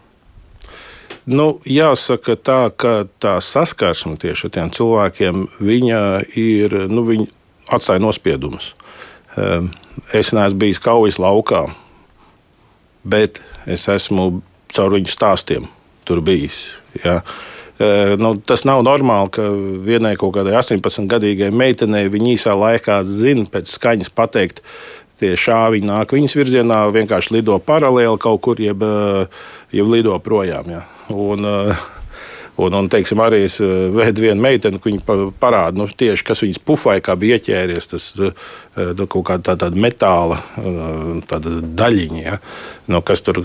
Nu, 1.25 1.55
jāsaka, 1.65 2.35
tā, 2.37 2.59
ka 2.69 3.07
tā 3.17 3.39
saskarsme 3.41 4.13
tieši 4.21 4.45
ar 4.45 4.51
tiem 4.53 4.69
cilvēkiem 4.69 5.47
ir, 6.37 6.75
nu, 6.91 7.01
viņi 7.07 7.25
atstāja 7.73 8.03
nospiedumus. 8.03 8.75
Ehm, 9.33 9.71
es 10.13 10.29
neesmu 10.35 10.61
bijis 10.61 10.81
kaujas 10.83 11.17
laukā, 11.17 11.63
bet 13.01 13.41
es 13.65 13.87
esmu 13.89 14.43
caur 14.75 14.95
viņu 14.97 15.11
stāstiem 15.11 15.67
tur 16.05 16.21
bijis. 16.25 16.67
Ja. 17.03 17.21
Ehm, 17.79 18.19
nu, 18.21 18.35
tas 18.39 18.63
nav 18.67 18.83
normāli, 18.87 19.31
ka 19.35 19.47
vienai 19.85 20.15
kaut 20.19 20.35
kādai 20.37 20.55
18 20.61 21.09
gadīgai 21.11 21.51
meitenei 21.51 22.11
viņa 22.11 22.35
īsā 22.35 22.53
laikā 22.55 23.01
zina 23.07 23.47
pēc 23.51 23.73
skaņas 23.75 24.13
pateikt, 24.15 24.61
tie 25.19 25.33
šāviņi 25.39 25.89
nāk 25.89 26.13
viņas 26.15 26.37
virzienā, 26.37 26.79
vienkārši 26.95 27.37
lido 27.37 27.57
paralēli 27.63 28.19
kaut 28.21 28.41
kur, 28.43 28.61
jeb, 28.61 28.83
jeb 29.75 29.91
lido 29.91 30.15
projām. 30.23 30.71
Ja. 30.71 30.85
Un, 31.11 31.45
eh, 31.45 31.83
un, 32.57 32.75
un 32.79 32.89
teiksim, 32.91 33.19
arī 33.23 33.43
es 33.47 33.57
eh, 33.63 33.71
vedu 33.93 34.25
vienu 34.25 34.43
meiteni, 34.43 34.79
viņa 34.81 35.31
parāda, 35.41 35.77
nu, 35.79 35.87
tieši, 35.87 36.25
kas 36.27 36.43
viņas 36.43 36.61
pufai 36.65 36.97
kā 37.03 37.15
bija 37.19 37.39
ieķēries. 37.39 37.89
Tas 37.91 38.07
eh, 38.19 38.33
nu, 38.75 39.07
kaut 39.07 39.25
kāda 39.29 39.51
tā, 39.51 39.57
tāda 39.65 39.81
metāla 39.81 40.39
tāda 41.29 41.55
daļiņa, 41.81 42.21
ja? 42.23 42.37
nu, 42.91 43.01
kas 43.05 43.23
tur 43.25 43.41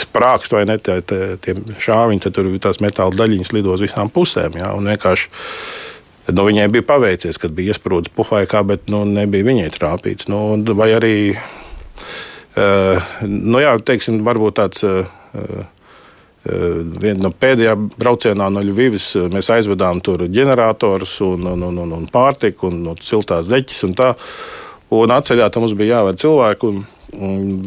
sprākst 0.00 0.56
vai 0.56 0.64
ne. 0.68 0.78
Tie, 0.80 1.00
tie 1.04 1.56
šāviņi, 1.82 2.24
tad 2.24 2.36
tur 2.36 2.50
tās 2.62 2.80
metāla 2.84 3.16
daļiņas 3.16 3.54
lido 3.56 3.74
uz 3.74 3.84
visām 3.84 4.12
pusēm. 4.12 4.60
Ja? 4.60 4.72
Un 4.78 4.90
vienkārši 4.90 5.30
nu, 6.30 6.44
viņai 6.46 6.68
bija 6.72 6.86
paveicies, 6.86 7.40
kad 7.40 7.54
bija 7.56 7.74
iesprūdis 7.74 8.12
pufai, 8.16 8.44
kā, 8.50 8.62
bet 8.66 8.90
nu, 8.92 9.02
nebija 9.08 9.48
viņai 9.48 9.72
trāpīts. 9.74 10.28
Nu, 10.30 10.60
vai 10.78 10.92
arī, 10.94 11.14
uh, 11.34 13.10
nu, 13.26 13.58
jā, 13.62 13.74
teiksim, 13.82 14.20
varbūt 14.26 14.60
tāds. 14.60 14.86
Uh, 14.86 15.08
Eh, 15.30 15.64
Viena 16.40 17.26
no 17.26 17.30
pēdējām 17.36 17.90
braucienā 18.00 18.46
no 18.48 18.62
Ļuvijas 18.64 19.10
eh, 19.18 19.26
mēs 19.32 19.50
aizvedām 19.52 19.98
tur 20.00 20.24
ģeneratorus 20.24 21.18
un, 21.26 21.44
un, 21.52 21.66
un, 21.68 21.82
un, 21.84 21.92
un 21.98 22.06
pārtiku 22.08 22.70
un, 22.70 22.78
un 22.94 23.02
siltās 23.04 23.50
zeķes. 23.50 23.82
Un 23.84 23.92
tā. 23.98 24.14
un 24.96 25.12
atceļā 25.12 25.50
tam 25.52 25.66
mums 25.66 25.76
bija 25.76 25.98
jāved 25.98 26.22
cilvēku. 26.22 26.72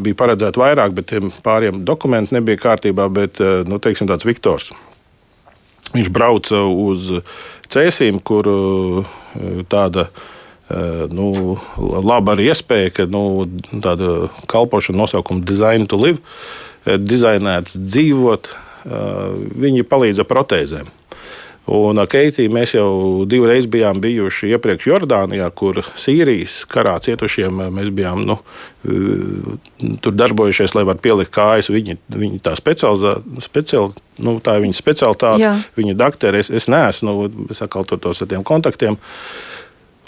Bija 0.01 0.17
paredzēts 0.17 0.57
vairāk, 0.57 0.95
bet 0.97 1.11
tiem 1.11 1.29
pāriem 1.45 1.83
dokumenti 1.85 2.33
nebija 2.33 2.63
kārtībā. 2.65 3.07
Bet, 3.13 3.37
eh, 3.43 3.61
nu, 3.69 3.77
teiksim, 3.77 4.09
tāds 4.09 4.25
Viktors. 4.25 4.71
Viņš 5.93 6.09
brauca 6.09 6.65
uz 6.65 7.11
cēsīm, 7.69 8.17
kur 8.25 8.47
tāda 9.69 10.07
nu, 11.13 11.27
laba 11.77 12.33
arī 12.33 12.47
iespēja, 12.49 12.89
ka 12.97 13.05
nu, 13.05 13.43
tāda 13.83 14.31
kalpošana 14.49 15.03
nosaukuma 15.03 15.45
Design 15.45 15.85
to 15.85 15.99
Live 16.01 16.17
dizainēts 16.85 17.77
dzīvot, 17.79 18.51
viņi 19.63 19.87
palīdz 19.87 20.23
ar 20.23 20.29
protēzēm. 20.29 20.91
Un 21.71 21.95
ar 22.01 22.09
Keitiju 22.11 22.51
mēs 22.51 22.73
jau 22.75 23.23
divreiz 23.29 23.69
bijām 23.71 24.01
bijuši 24.03 24.49
iepriekš 24.51 24.87
Jordānijā, 24.89 25.45
kur 25.55 25.79
Sīrijas 25.95 26.65
karā 26.67 26.97
cietušiem 26.99 27.61
mēs 27.71 27.87
bijām 27.95 28.25
nu, 28.27 28.35
tur 30.03 30.17
darbojušies, 30.19 30.75
lai 30.75 30.83
varētu 30.83 31.05
pielikt 31.05 31.31
kājas. 31.31 31.71
Viņi, 31.71 31.95
viņi 32.11 32.41
tā 32.43 32.57
speciāli, 32.59 33.13
speciāli, 33.45 33.95
nu, 34.27 34.35
tā 34.43 34.57
ir 34.57 34.65
viņa 34.65 34.79
specialitāte, 34.81 35.39
Jā. 35.45 35.55
viņa 35.79 35.95
doktori. 36.03 36.43
Es, 36.43 36.51
es 36.51 36.67
neesmu, 36.67 37.15
nu, 37.31 37.47
es 37.55 37.63
atkal 37.63 37.87
tur 37.87 38.03
tos 38.03 38.19
ar 38.19 38.31
tiem 38.33 38.43
kontaktiem. 38.43 38.99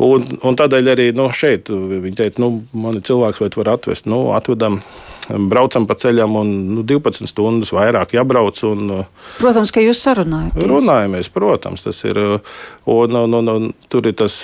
Un, 0.03 0.27
un 0.43 0.59
tādēļ 0.59 0.91
arī 0.91 1.09
nu, 1.15 1.29
šeit 1.31 1.71
viņi 1.71 2.17
teica, 2.19 2.43
nu, 2.43 2.65
man 2.75 2.99
ir 2.99 3.07
cilvēks, 3.07 3.39
vai 3.39 3.47
tu 3.47 3.63
vari 3.63 3.77
atvest. 3.77 4.11
Nu, 4.11 4.25
atvedam, 4.35 4.81
braucam 5.29 5.87
pa 5.89 5.97
ceļam, 5.99 6.37
un 6.41 6.53
nu, 6.77 6.85
12 6.87 7.29
stundas 7.29 7.73
vairāk 7.75 8.15
jābrauc. 8.17 8.61
Un, 8.67 8.87
uh, 9.01 9.29
protams, 9.39 9.73
ka 9.73 9.83
jūs 9.83 10.01
sarunājaties. 10.05 10.67
Runājamies, 10.69 11.31
protams, 11.33 11.85
tas 11.85 12.01
ir. 12.07 12.19
Uh, 12.19 12.57
un, 12.91 13.15
un, 13.25 13.39
un, 13.41 13.53
un, 13.55 13.69
tur 13.91 14.05
ir 14.09 14.15
tas 14.17 14.37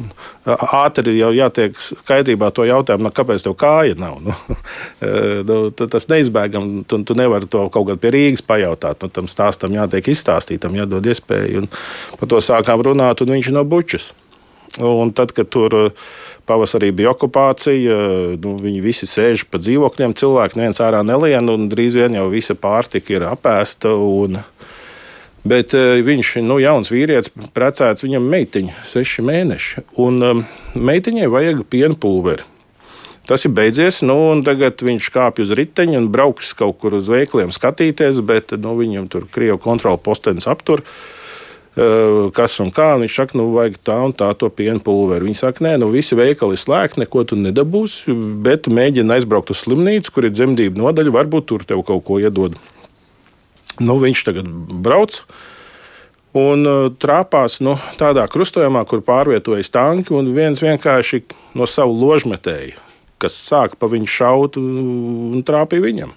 ātri 0.84 1.16
jau 1.18 1.30
jātiek 1.34 1.78
skaidrībā 1.80 2.50
to 2.54 2.66
jautājumu, 2.68 3.06
nu, 3.06 3.14
kāpēc 3.14 3.46
tev 3.46 3.56
kāja 3.60 3.96
nav. 4.00 4.18
Nu, 4.24 4.34
nu, 5.48 5.60
tas 5.78 6.08
neizbēgami, 6.12 6.84
tu, 6.90 7.00
tu 7.06 7.18
nevari 7.18 7.48
to 7.50 7.66
kaut 7.70 7.88
kādā 7.88 8.00
pie 8.02 8.14
Rīgas 8.16 8.44
pajautāt. 8.46 9.02
Nu, 9.02 9.12
tam 9.12 9.30
stāstam 9.30 9.74
jātiek 9.76 10.12
izstāstītam, 10.12 10.76
jādod 10.82 11.06
iespēju. 11.12 11.64
Un 11.64 11.72
par 12.20 12.32
to 12.32 12.42
sākām 12.44 12.84
runāt, 12.86 13.22
un 13.22 13.34
viņš 13.36 13.52
no 13.56 13.66
bučas. 13.68 14.12
Un 14.82 15.12
tad, 15.16 15.32
kad 15.32 15.48
tur 15.48 15.76
Pavasarī 16.46 16.92
bija 16.94 17.10
okupācija, 17.10 17.96
nu, 18.42 18.54
viņi 18.62 18.82
visi 18.84 19.08
sēž 19.10 19.46
pa 19.50 19.58
dzīvokļiem, 19.62 20.14
cilvēki 20.18 20.60
neviens 20.60 20.82
ārā 20.84 21.02
nelien, 21.06 21.50
un 21.50 21.66
drīz 21.72 21.98
vien 21.98 22.14
jau 22.18 22.28
visa 22.30 22.54
pārtika 22.58 23.16
ir 23.16 23.26
apēsta. 23.28 23.94
Un, 23.96 24.42
Bet 25.46 25.76
uh, 25.78 26.00
viņš 26.02 26.30
ir 26.40 26.42
nu, 26.42 26.56
jauns 26.58 26.88
vīrietis, 26.90 27.30
precēts 27.54 28.02
viņam 28.02 28.24
meitiņa, 28.32 28.80
seši 28.90 29.22
mēneši. 29.22 29.84
Un 30.02 30.16
um, 30.26 30.40
meitiņai 30.74 31.28
vajag 31.30 31.60
piena 31.70 31.94
pulveri. 31.94 32.42
Tas 33.30 33.46
ir 33.46 33.52
beidzies, 33.54 34.00
nu, 34.02 34.16
un 34.32 34.42
tagad 34.46 34.82
viņš 34.82 35.06
kāpj 35.14 35.44
uz 35.44 35.52
riteņa 35.54 36.00
un 36.00 36.08
brauks 36.10 36.50
kaut 36.58 36.80
kur 36.82 36.98
uz 36.98 37.06
veikliem 37.10 37.54
skatīties, 37.54 38.18
bet 38.26 38.56
nu, 38.58 38.74
viņam 38.80 39.06
tur 39.12 39.28
krievu 39.30 39.60
kontrola 39.62 40.02
postenis 40.02 40.50
aptur. 40.50 40.82
Uh, 40.82 41.15
Eh, 41.15 41.15
kas 41.76 42.56
un 42.64 42.70
kā. 42.72 42.94
Un 42.96 43.04
viņš 43.04 43.16
saka, 43.20 43.36
nu, 43.38 43.50
vajag 43.54 43.76
tā 43.84 43.96
un 44.08 44.14
tā 44.16 44.30
to 44.38 44.48
piena 44.52 44.80
pulveri. 44.82 45.28
Viņi 45.28 45.40
saka, 45.42 45.64
nē, 45.66 45.74
nu, 45.82 45.90
visi 45.92 46.16
veikali 46.16 46.56
slēgti, 46.60 47.02
neko 47.04 47.26
tu 47.28 47.38
nedabūsi, 47.40 48.14
bet 48.44 48.70
mēģina 48.72 49.18
aizbraukt 49.18 49.52
uz 49.52 49.64
slimnīcu, 49.64 50.14
kur 50.14 50.28
ir 50.28 50.34
dzemdību 50.34 50.80
nodaļa, 50.80 51.14
varbūt 51.18 51.50
tur 51.52 51.66
tev 51.68 51.84
kaut 51.86 52.06
ko 52.08 52.20
iedod. 52.22 52.56
Nu, 53.82 53.98
viņš 54.00 54.24
tagad 54.30 54.48
brauc. 54.48 55.20
Un 56.36 56.68
uh, 56.68 56.88
trāpās 57.00 57.62
nu, 57.64 57.78
tādā 57.96 58.26
krustojumā, 58.28 58.82
kur 58.88 59.00
pārvietojas 59.04 59.72
tanki, 59.72 60.12
un 60.16 60.34
viens 60.36 60.60
vienkārši 60.60 61.22
no 61.56 61.68
savu 61.68 61.96
ložmetēju, 61.96 62.76
kas 63.20 63.38
sāka 63.40 63.78
pa 63.80 63.88
viņu 63.88 64.10
šaut 64.12 64.58
un 64.60 65.40
trāpīja 65.48 65.84
viņam 65.84 66.12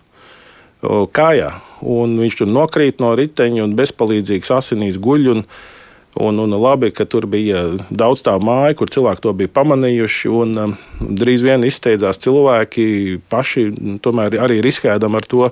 kājā. 0.84 1.52
Un 1.80 2.18
viņš 2.20 2.40
tur 2.42 2.52
nokrīt 2.52 3.04
no 3.04 3.12
riteņa 3.18 3.66
un 3.66 3.76
bezpalīdzīgs 3.80 4.56
asinīs 4.60 5.02
guļ. 5.02 5.30
Un, 5.36 5.46
Un, 6.20 6.40
un 6.42 6.52
labi, 6.58 6.90
ka 6.92 7.06
tur 7.06 7.28
bija 7.30 7.60
daudz 7.94 8.24
tā 8.26 8.34
māja, 8.42 8.74
kur 8.76 8.90
cilvēki 8.92 9.22
to 9.24 9.32
bija 9.38 9.52
pamanījuši. 9.54 10.32
Un, 10.34 10.56
um, 10.58 10.72
drīz 11.00 11.44
vien 11.46 11.62
izsteidzās 11.64 12.18
cilvēki 12.20 13.20
paši, 13.30 13.68
tomēr 14.04 14.40
arī 14.42 14.58
riskēdam 14.66 15.16
ar 15.16 15.28
to. 15.30 15.52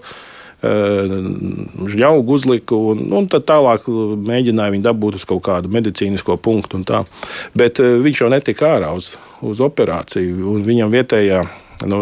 Žņaugu 0.57 2.25
uh, 2.25 2.33
uzliku, 2.33 2.79
un, 2.91 3.05
un 3.13 3.29
tad 3.29 3.45
tālāk 3.47 3.85
mēģināja 3.87 4.73
viņu 4.73 4.87
dabūt 4.89 5.19
uz 5.21 5.27
kaut 5.29 5.45
kādu 5.45 5.71
medicīnisko 5.71 6.39
punktu. 6.41 6.81
Bet 7.55 7.79
uh, 7.79 8.01
viņš 8.03 8.25
jau 8.25 8.33
netika 8.33 8.73
ārā 8.79 8.91
uz, 8.97 9.13
uz 9.45 9.61
operāciju. 9.63 10.57
Viņam 10.65 10.91
vietējā 10.97 11.45
nu, 11.85 12.01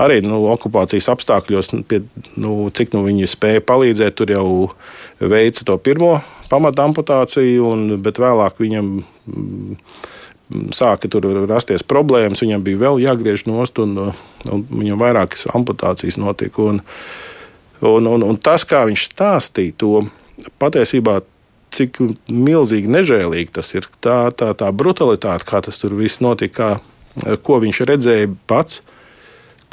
arī 0.00 0.20
nu, 0.24 0.42
okupācijas 0.52 1.10
apstākļos, 1.12 1.72
nu, 1.74 1.82
pie, 1.88 2.02
nu, 2.40 2.56
cik 2.74 2.94
nu, 2.94 3.04
viņi 3.06 3.30
spēja 3.30 3.64
palīdzēt, 3.64 4.16
tur 4.18 4.32
jau 4.34 4.46
veica 5.20 5.66
to 5.68 5.78
pirmo 5.78 6.16
pamatu 6.50 6.84
amputāciju, 6.84 7.68
un, 7.70 7.84
bet 8.04 8.20
vēlāk 8.22 8.58
viņam 8.62 8.90
mm, 9.00 9.76
sāka 10.76 11.10
tur 11.10 11.26
rasties 11.48 11.86
problēmas. 11.86 12.42
Viņam 12.44 12.64
bija 12.66 12.82
vēl 12.84 13.02
jāgriež 13.06 13.46
nost, 13.48 13.80
un, 13.82 13.96
un 14.50 14.64
viņam 14.70 15.00
vairākas 15.00 15.48
amputācijas 15.54 16.18
notika. 16.20 16.68
Un, 16.70 16.82
un, 17.82 18.10
un, 18.10 18.26
un 18.26 18.40
tas, 18.40 18.66
kā 18.68 18.84
viņš 18.88 19.08
stāstīja 19.12 19.78
to, 19.80 20.04
patiesībā 20.62 21.20
cik 21.74 21.98
milzīgi 22.30 22.90
nežēlīgi 22.92 23.54
tas 23.56 23.72
ir. 23.74 23.88
Tā, 24.04 24.28
tā, 24.36 24.52
tā 24.58 24.70
brutalitāte, 24.70 25.46
kā 25.48 25.62
tas 25.64 25.80
tur 25.80 25.96
viss 25.98 26.22
notika, 26.22 26.76
kā, 27.18 27.38
ko 27.42 27.58
viņš 27.64 27.82
redzēja 27.88 28.30
pats 28.50 28.82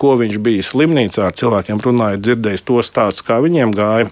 ko 0.01 0.15
viņš 0.19 0.39
bija 0.41 0.65
slimnīcā 0.65 1.27
ar 1.27 1.37
cilvēkiem 1.37 1.81
runājot, 1.85 2.23
dzirdējis 2.25 2.65
to 2.67 2.81
stāstu, 2.85 3.27
kā 3.27 3.37
viņiem 3.43 3.73
gāja. 3.77 4.09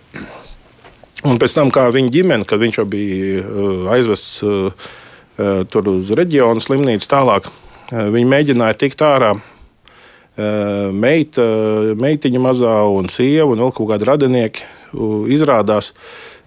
Un 1.28 1.39
pēc 1.41 1.56
tam, 1.58 1.71
kā 1.73 1.88
viņa 1.91 2.13
ģimene, 2.15 2.47
kad 2.47 2.62
viņš 2.62 2.80
jau 2.80 2.86
bija 2.88 3.41
uh, 3.43 3.89
aizvests 3.95 4.43
uh, 4.45 4.69
uh, 4.71 5.63
tur 5.67 5.89
uz 5.91 6.13
reģionu 6.15 6.63
slimnīcu 6.63 7.10
tālāk, 7.12 7.49
viņi 7.89 8.30
mēģināja 8.30 8.78
tikt 8.86 9.02
ārā. 9.02 9.34
Meita, 10.95 11.43
meitiņa 11.99 12.39
mazā 12.39 12.75
un 12.88 13.10
sieva 13.12 13.49
un 13.52 13.60
vēl 13.60 13.73
kaut 13.75 13.89
kādi 13.89 14.06
radinieki 14.08 14.62
izrādās, 15.34 15.89
ka 15.89 15.97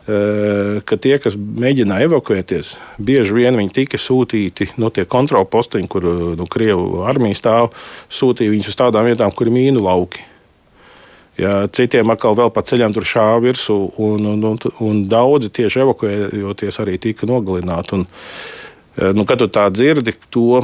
tie, 0.06 1.14
kas 1.22 1.36
mēģināja 1.36 2.08
evakuēties, 2.08 2.74
bieži 2.98 3.36
vien 3.36 3.58
viņi 3.58 3.74
tika 3.76 4.00
sūtīti 4.00 4.72
no 4.74 4.88
nu, 4.88 4.90
tie 4.90 5.04
kontrolu 5.06 5.46
postiņi, 5.46 5.88
kur 5.90 6.08
nu, 6.38 6.46
Krievijas 6.50 7.06
armija 7.12 7.38
stāv, 7.38 7.70
sūtīja 8.10 8.50
viņus 8.50 8.72
uz 8.72 8.78
tādām 8.80 9.06
vietām, 9.06 9.30
kur 9.30 9.46
ir 9.46 9.54
mīnu 9.54 9.82
lauki. 9.84 10.24
Ja, 11.40 11.62
citiem 11.72 12.10
atkal 12.12 12.34
vēl 12.36 12.50
pa 12.52 12.60
ceļam 12.66 12.92
tur 12.92 13.06
šāva 13.08 13.38
virsū, 13.46 13.76
un, 14.04 14.26
un, 14.34 14.42
un, 14.50 14.58
un 14.84 14.98
daudzi 15.08 15.48
tieši 15.54 15.84
evakuējoties 15.86 16.80
arī 16.82 16.98
tika 17.00 17.28
nogalināti. 17.30 17.96
Un, 17.96 18.04
nu, 19.16 19.24
kad 19.28 19.40
tu 19.40 19.48
tā 19.48 19.68
dzirdi 19.72 20.12
to, 20.34 20.60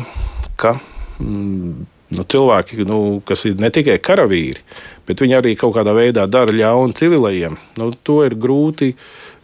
ka 0.61 0.74
mm, 1.22 1.87
nu, 2.16 2.25
cilvēki, 2.25 2.83
nu, 2.88 3.01
kas 3.29 3.47
ir 3.49 3.59
ne 3.61 3.71
tikai 3.75 3.99
karavīri, 4.03 4.64
bet 5.09 5.25
viņi 5.25 5.38
arī 5.38 5.55
kaut 5.61 5.77
kādā 5.77 5.94
veidā 5.97 6.27
dara 6.31 6.55
ļaunu 6.55 6.97
civilajiem, 6.97 7.59
nu, 7.81 7.90
to 8.05 8.23
ir 8.27 8.38
grūti 8.38 8.94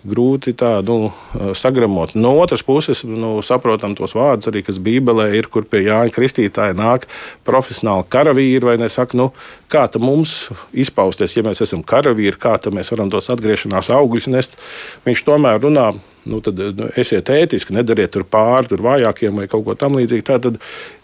grūti 0.05 0.53
tā, 0.57 0.79
nu, 0.85 1.09
sagramot. 1.57 2.15
No 2.19 2.35
otras 2.43 2.63
puses, 2.65 3.03
nu, 3.09 3.39
saprotam 3.45 3.97
tos 3.97 4.15
vārdus 4.17 4.51
arī, 4.51 4.61
kas 4.67 4.81
Bībelē 4.85 5.31
ir, 5.39 5.49
kur 5.53 5.67
pie 5.69 5.85
Jāņa 5.87 6.13
Kristītāja 6.15 6.77
nāk 6.77 7.09
profesionāli 7.49 8.07
karavīri, 8.13 8.69
vai 8.69 8.77
ne? 8.81 8.91
Saka, 8.93 9.17
nu, 9.19 9.31
kā 9.73 9.87
mums 10.03 10.51
izpausties, 10.77 11.37
ja 11.39 11.45
mēs 11.47 11.65
esam 11.65 11.83
karavīri, 11.83 12.37
kā 12.41 12.59
mēs 12.69 12.93
varam 12.93 13.13
tos 13.13 13.31
atgriešanās 13.33 13.93
augļus 13.97 14.29
nest. 14.35 14.61
Viņš 15.09 15.25
tomēr 15.27 15.63
runā. 15.65 15.93
Nu, 16.25 16.41
tad 16.45 16.61
nu, 16.79 16.89
esiet 17.01 17.29
ētiski, 17.29 17.75
nedariet 17.77 18.15
tur 18.15 18.25
pāri 18.25 18.71
tur 18.71 18.85
vājākiem 18.85 19.43
vai 19.43 19.49
kaut 19.51 19.67
ko 19.67 19.75
tamlīdzīgu. 19.77 20.25
Tā 20.25 20.39
tad 20.47 20.61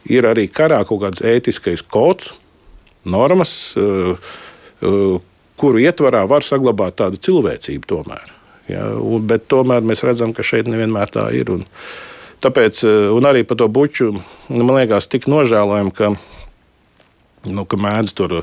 ir 0.08 0.28
arī 0.28 0.46
karā 0.48 0.80
kaut 0.88 1.02
kāds 1.04 1.24
ētiskais 1.24 1.84
kods, 1.84 2.32
normas, 3.04 3.52
uh, 3.76 4.16
uh, 4.80 5.18
kuru 5.60 5.82
ietvarā 5.84 6.24
var 6.28 6.46
saglabāt 6.46 6.96
tādu 7.02 7.20
cilvēcību 7.20 7.90
tomēr. 7.90 8.32
Ja, 8.70 8.86
un, 8.96 9.26
bet 9.28 9.48
tomēr 9.50 9.84
mēs 9.86 10.04
redzam, 10.06 10.32
ka 10.36 10.44
šeit 10.46 10.68
nevienmēr 10.70 11.12
tā 11.12 11.26
ir. 11.36 11.50
Un, 11.52 11.64
tāpēc, 12.44 12.82
eh, 12.86 13.08
un 13.12 13.26
arī 13.28 13.44
par 13.46 13.58
to 13.60 13.68
buču, 13.68 14.12
man 14.48 14.76
liekas, 14.78 15.10
tik 15.10 15.26
nožēlojami, 15.30 15.94
ka 15.96 16.14
nu, 17.48 17.64
ka 17.64 17.78
mēdz 17.80 18.14
tur 18.18 18.34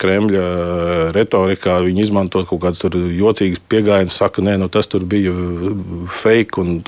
Kremļa 0.00 0.42
eh, 0.42 1.02
retorikā 1.14 1.78
viņi 1.86 2.04
izmantot 2.06 2.48
kaut 2.50 2.62
kādas 2.64 2.82
jocīgas 3.14 3.62
piegājas, 3.70 4.16
saka, 4.18 4.42
nē, 4.44 4.56
nu, 4.62 4.70
tas 4.72 4.90
tur 4.90 5.06
bija 5.08 5.34
fake 6.20 6.62
un 6.62 6.80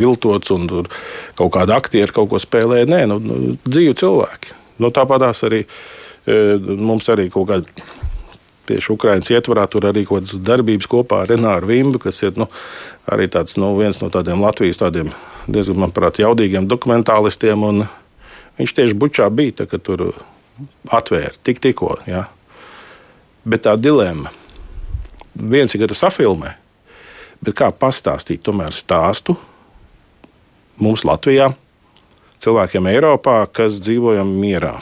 viltots, 0.00 0.50
un 0.54 0.66
tur 0.70 0.90
kaut 1.38 1.54
kāda 1.54 1.78
aktieri 1.78 2.14
kaut 2.14 2.32
ko 2.32 2.40
spēlēja. 2.42 2.90
Nē, 2.90 3.04
nu, 3.10 3.20
nu, 3.22 3.42
dzīvi 3.66 3.94
cilvēki. 4.00 4.58
Nu, 4.82 4.90
Tāpatās 4.94 5.44
arī 5.46 5.62
eh, 5.64 6.56
mums 6.58 7.06
arī 7.12 7.28
kaut 7.32 7.50
kāda 7.52 7.86
tieši 8.68 8.94
Ukraiņas 8.94 9.32
ietvarā 9.36 9.66
tur 9.70 9.86
arī 9.90 10.06
kaut 10.08 10.24
kādas 10.24 10.40
darbības 10.40 10.88
kopā 10.90 11.22
ar 11.22 11.32
Renāru 11.34 11.68
Vimbu, 11.70 12.00
kas 12.02 12.22
ir 12.24 12.34
nu, 12.40 12.48
arī 13.10 13.28
tāds, 13.30 13.58
nu, 13.60 13.74
viens 13.78 14.00
no 14.02 14.10
tādiem 14.12 14.42
Latvijas 14.42 14.80
tādiem 14.80 15.12
diezgan, 15.46 15.82
manuprāt, 15.84 16.22
jaudīgiem 16.24 16.68
dokumentālistiem. 16.70 17.84
Viņš 18.58 18.72
tieši 18.78 18.96
bučā 18.96 19.28
bija, 19.34 19.60
tā, 19.60 19.68
kad 19.68 19.84
tur 19.84 20.08
atvēra 20.90 21.34
tik 21.44 21.62
tikko. 21.64 21.96
Ja. 22.08 22.26
Bet 23.44 23.66
tā 23.66 23.76
dilemma. 23.80 24.32
Viens 25.34 25.74
ir, 25.74 25.82
ka 25.82 25.90
tu 25.90 25.98
safilmē, 25.98 26.54
bet 27.42 27.56
kā 27.58 27.72
pastāstīt 27.74 28.44
tomēr 28.46 28.72
stāstu 28.74 29.34
mums 30.78 31.02
Latvijā, 31.06 31.50
cilvēkiem 32.42 32.86
Eiropā, 32.92 33.40
kas 33.50 33.80
dzīvojam 33.82 34.30
mierā, 34.38 34.76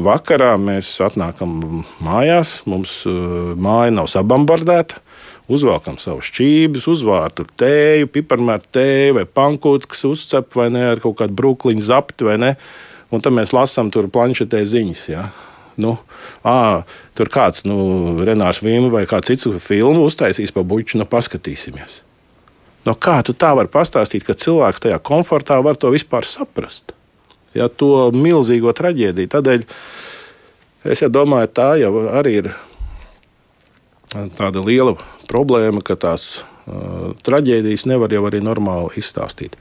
Vakarā 0.00 0.54
mēs 0.56 0.88
atnākam 1.04 1.82
mājās, 2.00 2.62
mums 2.64 3.02
uh, 3.04 3.52
māja 3.60 3.92
nav 3.92 4.08
sabombardēta. 4.08 5.02
Uzvelkam 5.52 5.98
savus 6.00 6.30
čības, 6.32 6.86
uzvārtu 6.88 7.44
tēju, 7.60 8.08
piparmēru 8.14 8.64
tēju 8.72 9.16
vai 9.18 9.26
pankūtu, 9.28 9.90
kas 9.92 10.04
uzcep 10.08 10.56
vai 10.56 10.70
ne 10.72 10.86
ar 10.94 11.02
kaut 11.02 11.18
kādu 11.18 11.36
brūkliņu 11.36 11.84
zapti 11.84 12.24
vai 12.24 12.38
ne. 12.40 12.52
Un 13.12 13.20
tad 13.24 13.34
mēs 13.36 13.52
lasām 13.52 13.90
tur 13.92 14.08
planšetē 14.12 14.62
ziņas. 14.68 15.02
Ja? 15.12 15.26
Nu, 15.80 15.96
à, 16.44 16.84
tur 17.16 17.28
kāds, 17.32 17.66
nu, 17.68 17.76
Renārs 18.24 18.62
Vīma 18.64 18.90
vai 18.92 19.04
kāds 19.08 19.30
cits 19.30 19.48
filmu 19.64 20.06
uztaisīs 20.08 20.52
par 20.52 20.66
buļbuļsu, 20.68 21.00
nu, 21.00 21.08
paskatīsimies. 21.08 22.00
No 22.88 22.96
kā 22.98 23.20
tu 23.22 23.36
tā 23.36 23.52
vari 23.54 23.70
pastāstīt, 23.70 24.24
ka 24.26 24.34
cilvēks 24.34 24.82
tajā 24.82 24.98
komfortā 25.04 25.60
var 25.62 25.78
to 25.78 25.92
vispār 25.94 26.26
saprast? 26.26 26.96
ja, 27.56 27.68
to 27.68 28.10
milzīgo 28.14 28.72
traģēdiju. 28.76 29.30
Tādēļ 29.32 29.64
es 30.92 31.04
ja 31.04 31.10
domāju, 31.12 31.50
tā 31.54 31.72
jau 31.80 31.92
arī 32.12 32.38
ir 32.42 32.52
tāda 34.12 34.62
liela 34.64 34.96
problēma, 35.30 35.82
ka 35.84 35.96
tās 35.96 36.34
uh, 36.40 37.12
traģēdijas 37.24 37.86
nevar 37.88 38.12
jau 38.12 38.24
arī 38.28 38.42
normāli 38.44 39.00
izstāstīt. 39.00 39.56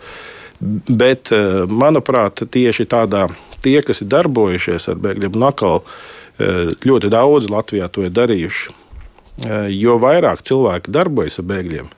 Bet, 0.62 1.32
uh, 1.34 1.64
manuprāt, 1.66 2.44
tieši 2.54 2.86
tādā 2.90 3.28
tie, 3.66 3.80
kas 3.86 4.04
ir 4.04 4.12
darbojušies 4.12 4.90
ar 4.92 5.00
bēgļiem, 5.02 5.38
un 5.40 5.48
atkal 5.48 5.82
uh, 5.82 6.70
ļoti 6.86 7.10
daudz 7.14 7.50
Latvijā 7.50 7.90
to 7.90 8.06
ir 8.06 8.14
darījuši. 8.14 8.76
Uh, 9.42 9.66
jo 9.74 9.98
vairāk 10.02 10.44
cilvēki 10.46 10.94
darbojas 10.94 11.40
ar 11.42 11.48
bēgļiem, 11.50 11.90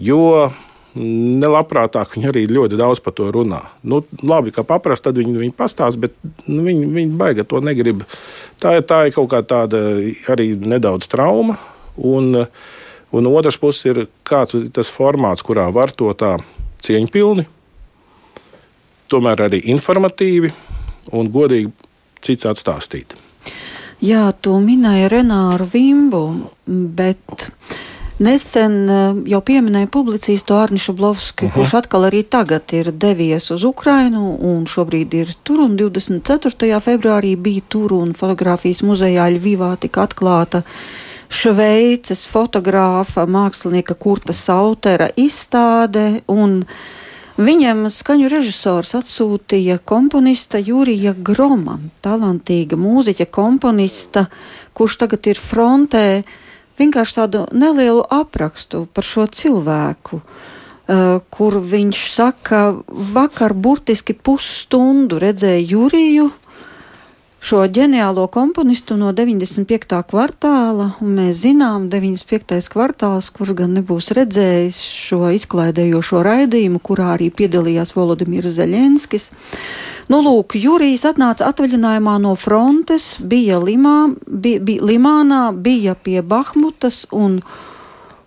jo 0.00 0.22
nelabprātāk 0.98 2.16
viņi 2.16 2.28
arī 2.30 2.44
ļoti 2.50 2.78
daudz 2.80 3.00
par 3.04 3.14
to 3.18 3.28
runā. 3.34 3.60
Nu, 3.86 4.00
labi, 4.24 4.52
ka 4.54 4.64
paprasti 4.66 5.12
viņi, 5.14 5.36
viņi 5.44 5.54
pastāsta, 5.56 6.00
bet 6.00 6.16
nu, 6.48 6.62
viņi, 6.66 6.88
viņi 6.94 7.18
baigi 7.20 7.46
to 7.48 7.60
negrib. 7.64 8.04
Tā, 8.62 8.78
tā 8.82 9.04
ir 9.08 9.14
kaut 9.16 9.30
kā 9.32 9.42
tāda 9.46 9.82
arī 10.32 10.50
nedaudz 10.58 11.08
trauma. 11.10 11.58
Un, 11.98 12.44
un 13.12 13.30
otrs 13.30 13.58
puses 13.60 13.86
ir 13.90 14.06
kāds 14.26 14.56
ir 14.58 14.68
tas 14.74 14.90
formāts, 14.92 15.44
kurā 15.46 15.68
var 15.74 15.92
to 15.94 16.10
tā 16.18 16.36
cieņpilni, 16.84 17.46
tomēr 19.08 19.46
arī 19.48 19.62
informatīvi 19.74 20.52
un 21.16 21.30
godīgi 21.32 21.72
cits 22.24 22.48
atstāstīt. 22.48 23.14
Jā, 24.04 24.28
tu 24.42 24.54
minēji 24.62 25.08
Renāru 25.10 25.66
Vimbu, 25.72 26.22
bet 26.66 27.48
Nesen 28.18 28.74
eh, 28.90 29.18
jau 29.30 29.38
pieminēja 29.46 29.86
publicistu 29.94 30.56
Arni 30.58 30.78
Šablovski, 30.82 31.46
uh 31.46 31.50
-huh. 31.50 31.54
kurš 31.54 31.74
atkal 31.74 32.06
arī 32.10 32.22
tagad 32.22 32.72
ir 32.72 32.90
devies 32.92 33.50
uz 33.50 33.64
Ukrainu 33.64 34.36
un 34.40 34.64
šobrīd 34.66 35.14
ir 35.14 35.34
tur. 35.44 35.60
Un 35.60 35.76
24. 35.76 36.80
februārī 36.80 37.36
bija 37.36 37.60
tur 37.68 37.92
un 37.92 38.12
fotografijas 38.14 38.82
muzejā 38.82 39.30
Ļvivā 39.30 39.76
tika 39.76 40.06
atklāta 40.06 40.62
Šveices 41.28 42.24
fotogrāfa 42.30 43.26
mākslinieka 43.28 43.94
Kurta 44.00 44.32
Sautera 44.32 45.10
izstāde. 45.16 46.22
Viņam 47.38 47.84
skaņu 47.92 48.30
režisors 48.32 48.94
atsūtīja 48.98 49.76
komponista 49.86 50.58
Jurija 50.58 51.12
Groma, 51.14 51.76
talantīga 52.02 52.78
mūziķa 52.80 53.28
komponista, 53.30 54.24
kurš 54.74 54.96
tagad 55.04 55.28
ir 55.30 55.38
frontē 55.38 56.06
vienkārši 56.80 57.18
tādu 57.20 57.44
nelielu 57.52 58.02
aprakstu 58.10 58.86
par 58.90 59.06
šo 59.06 59.28
cilvēku. 59.30 60.22
Uh, 60.88 61.20
kur 61.28 61.58
viņš 61.60 62.02
saka, 62.14 62.60
vakar 62.88 63.52
burtiski 63.52 64.14
pusstundu 64.16 65.18
redzēja 65.20 65.60
Juriju, 65.68 66.30
šo 67.40 67.62
ģeniālo 67.70 68.26
komponistu 68.32 68.96
no 68.98 69.12
95. 69.14 70.00
kvartāla, 70.10 70.88
un 71.02 71.14
mēs 71.18 71.44
zinām, 71.44 71.86
95. 71.90 72.58
kvartāls, 72.72 73.30
kurš 73.34 73.54
gan 73.60 73.76
nebūs 73.78 74.10
redzējis 74.16 74.80
šo 75.06 75.30
izklaidējošo 75.36 76.22
raidījumu, 76.26 76.82
kurā 76.82 77.12
arī 77.14 77.30
piedalījās 77.30 77.94
Volodimirs 77.96 78.58
Zeļenskis. 78.58 79.30
Nu, 80.08 80.22
lūk, 80.24 80.56
Jurijs 80.58 81.04
atnāca 81.08 81.50
atvaļinājumā 81.52 82.16
no 82.24 82.34
frontes, 82.38 83.16
bija, 83.20 83.60
Limā, 83.62 84.14
bija, 84.26 84.62
bija 84.64 84.86
Limānā, 84.90 85.42
bija 85.52 85.94
pie 85.94 86.22
Bahmutas 86.24 87.04
un 87.12 87.42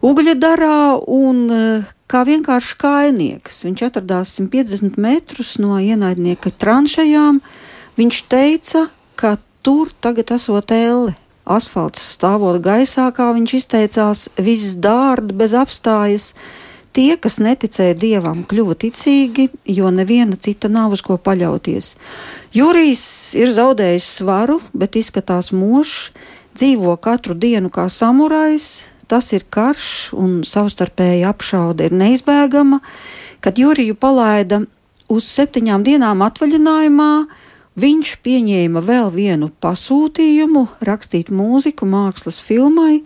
Ugļadarā 0.01 1.01
un 1.13 1.43
eh, 1.53 1.89
kā 2.09 2.23
vienkārši 2.25 2.77
kainieks. 2.81 3.59
Viņš 3.67 3.83
atradās 3.85 4.31
150 4.39 4.97
metrus 5.01 5.57
no 5.61 5.77
ienaidnieka 5.77 6.53
tranšajām. 6.57 7.37
Viņš 7.99 8.21
teica, 8.31 8.87
ka 9.21 9.35
tur 9.61 9.93
tagad 10.01 10.33
esot 10.33 10.73
elle. 10.73 11.13
Asfalts 11.45 12.01
stāvot 12.15 12.59
gaisā, 12.61 13.07
kā 13.13 13.31
viņš 13.35 13.53
izteicās, 13.57 14.27
viss 14.37 14.75
dārdi 14.81 15.35
bez 15.37 15.55
apstājas. 15.57 16.31
Tie, 16.91 17.15
kas 17.15 17.39
neticēja 17.39 17.95
dievam, 17.95 18.41
kļuva 18.43 18.75
ticīgi, 18.75 19.47
jo 19.63 19.89
neviena 19.95 20.35
cita 20.35 20.67
nav 20.67 20.91
uz 20.91 21.01
ko 21.05 21.15
paļauties. 21.15 21.93
Jurijs 22.51 23.03
ir 23.39 23.53
zaudējis 23.55 24.09
svaru, 24.17 24.59
bet 24.75 24.97
izskatās 24.99 25.53
mošs, 25.55 26.11
dzīvo 26.57 26.97
katru 26.99 27.37
dienu 27.37 27.71
kā 27.71 27.87
samurājs. 27.87 28.91
Tas 29.07 29.31
ir 29.35 29.47
karš, 29.51 30.11
un 30.15 30.41
savstarpēja 30.47 31.31
apšaude 31.31 31.87
ir 31.87 31.95
neizbēgama. 31.95 32.81
Kad 33.43 33.59
Juriju 33.59 33.95
palaida 33.99 34.61
uz 35.11 35.27
septiņām 35.31 35.83
dienām 35.87 36.23
atvaļinājumā, 36.27 37.11
viņš 37.79 38.15
pieņēma 38.25 38.81
vēl 38.83 39.11
vienu 39.13 39.51
pasūtījumu 39.63 40.67
rakstīt 40.87 41.31
mūziku 41.31 41.87
mākslas 41.87 42.41
filmai 42.43 43.03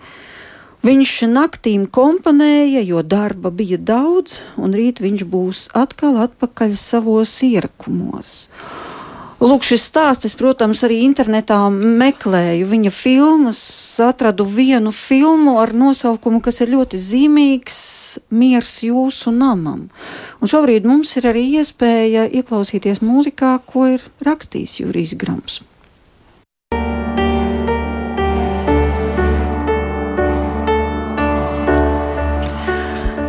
Viņš 0.86 1.12
naktīm 1.32 1.88
komponēja, 1.90 2.84
jo 2.86 3.00
darba 3.02 3.50
bija 3.50 3.80
daudz, 3.82 4.36
un 4.62 4.76
rīt 4.78 5.00
viņš 5.02 5.24
būs 5.34 5.62
atkal 5.74 6.20
atpakaļ 6.22 6.76
savos 6.78 7.32
ierakumos. 7.48 8.36
Lūk, 9.36 9.66
šis 9.68 9.84
stāsts, 9.90 10.30
es, 10.30 10.34
protams, 10.40 10.80
arī 10.88 11.02
internetā 11.04 11.58
meklēju 11.74 12.70
viņa 12.70 12.92
filmas, 12.96 13.60
atradu 14.00 14.46
vienu 14.48 14.94
filmu 14.96 15.58
ar 15.60 15.74
nosaukumu, 15.76 16.40
kas 16.40 16.62
ir 16.64 16.72
ļoti 16.72 16.96
zīmīgs- 16.96 17.80
Miers 18.40 18.80
jūsu 18.88 19.36
namam. 19.36 19.90
Un 20.40 20.48
šobrīd 20.48 20.88
mums 20.88 21.18
ir 21.18 21.28
arī 21.28 21.44
iespēja 21.60 22.32
ieklausīties 22.32 23.04
mūzikā, 23.04 23.60
ko 23.68 23.86
ir 23.98 24.02
rakstījis 24.24 24.80
Jurijs 24.80 25.18
Grams. 25.20 25.60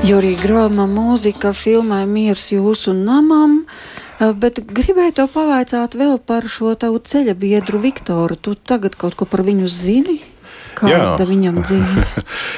Jurija 0.07 0.39
Grāma 0.39 0.87
mūzika 0.87 1.51
filmai 1.51 2.05
Miers 2.07 2.53
jūsu 2.53 2.93
namam. 2.95 3.65
Eh, 4.17 4.33
bet 4.33 4.63
gribēju 4.65 5.13
to 5.19 5.27
pavaicāt 5.29 5.97
vēl 5.99 6.17
par 6.25 6.47
šo 6.49 6.73
tavu 6.81 7.03
ceļa 7.05 7.35
biedru 7.37 7.81
Viktoru. 7.83 8.39
Tu 8.41 8.55
tagad 8.57 8.97
kaut 8.97 9.17
ko 9.19 9.29
par 9.29 9.45
viņu 9.45 9.69
zini? 9.69 10.17
Kāda 10.77 11.21
Jā. 11.21 11.27
viņam 11.29 11.59
dzīve? 11.65 12.05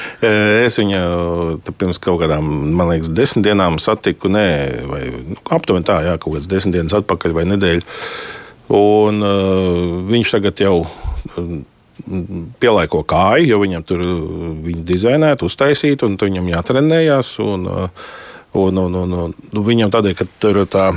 es 0.66 0.79
viņu 0.79 1.01
pirms 1.79 2.01
kaut 2.03 2.18
kādām, 2.23 2.47
man 2.75 2.90
liekas, 2.90 3.11
desmit 3.14 3.47
dienām 3.47 3.79
satiku, 3.83 4.31
nē, 4.31 4.47
vai 4.90 5.03
nu, 5.11 5.38
aptuveni 5.55 5.87
tā, 5.87 6.01
jā, 6.07 6.16
kaut 6.18 6.35
kādas 6.35 6.51
desmit 6.51 6.75
dienas 6.75 6.97
atpakaļ 6.99 7.37
vai 7.37 7.47
nedēļu. 7.47 7.85
Un 8.75 9.23
uh, 9.25 9.92
viņš 10.11 10.35
tagad 10.35 10.62
jau 10.62 10.75
pielaiko 12.59 13.05
kāju, 13.07 13.47
jo 13.53 13.61
viņam 13.62 13.87
tur 13.87 14.03
viņa 14.66 14.83
dizainēta, 14.87 15.47
uztaisīta, 15.47 16.07
un 16.07 16.18
viņam 16.21 16.51
jātrenējās. 16.53 17.37
Un, 17.42 17.71
un, 17.71 18.83
un, 18.83 18.99
un, 19.03 19.14
un, 19.23 19.38
un 19.53 19.64
viņam 19.71 19.94
tādēļ, 19.94 20.18
ka 20.18 20.27
tur 20.42 20.64
tā 20.71 20.90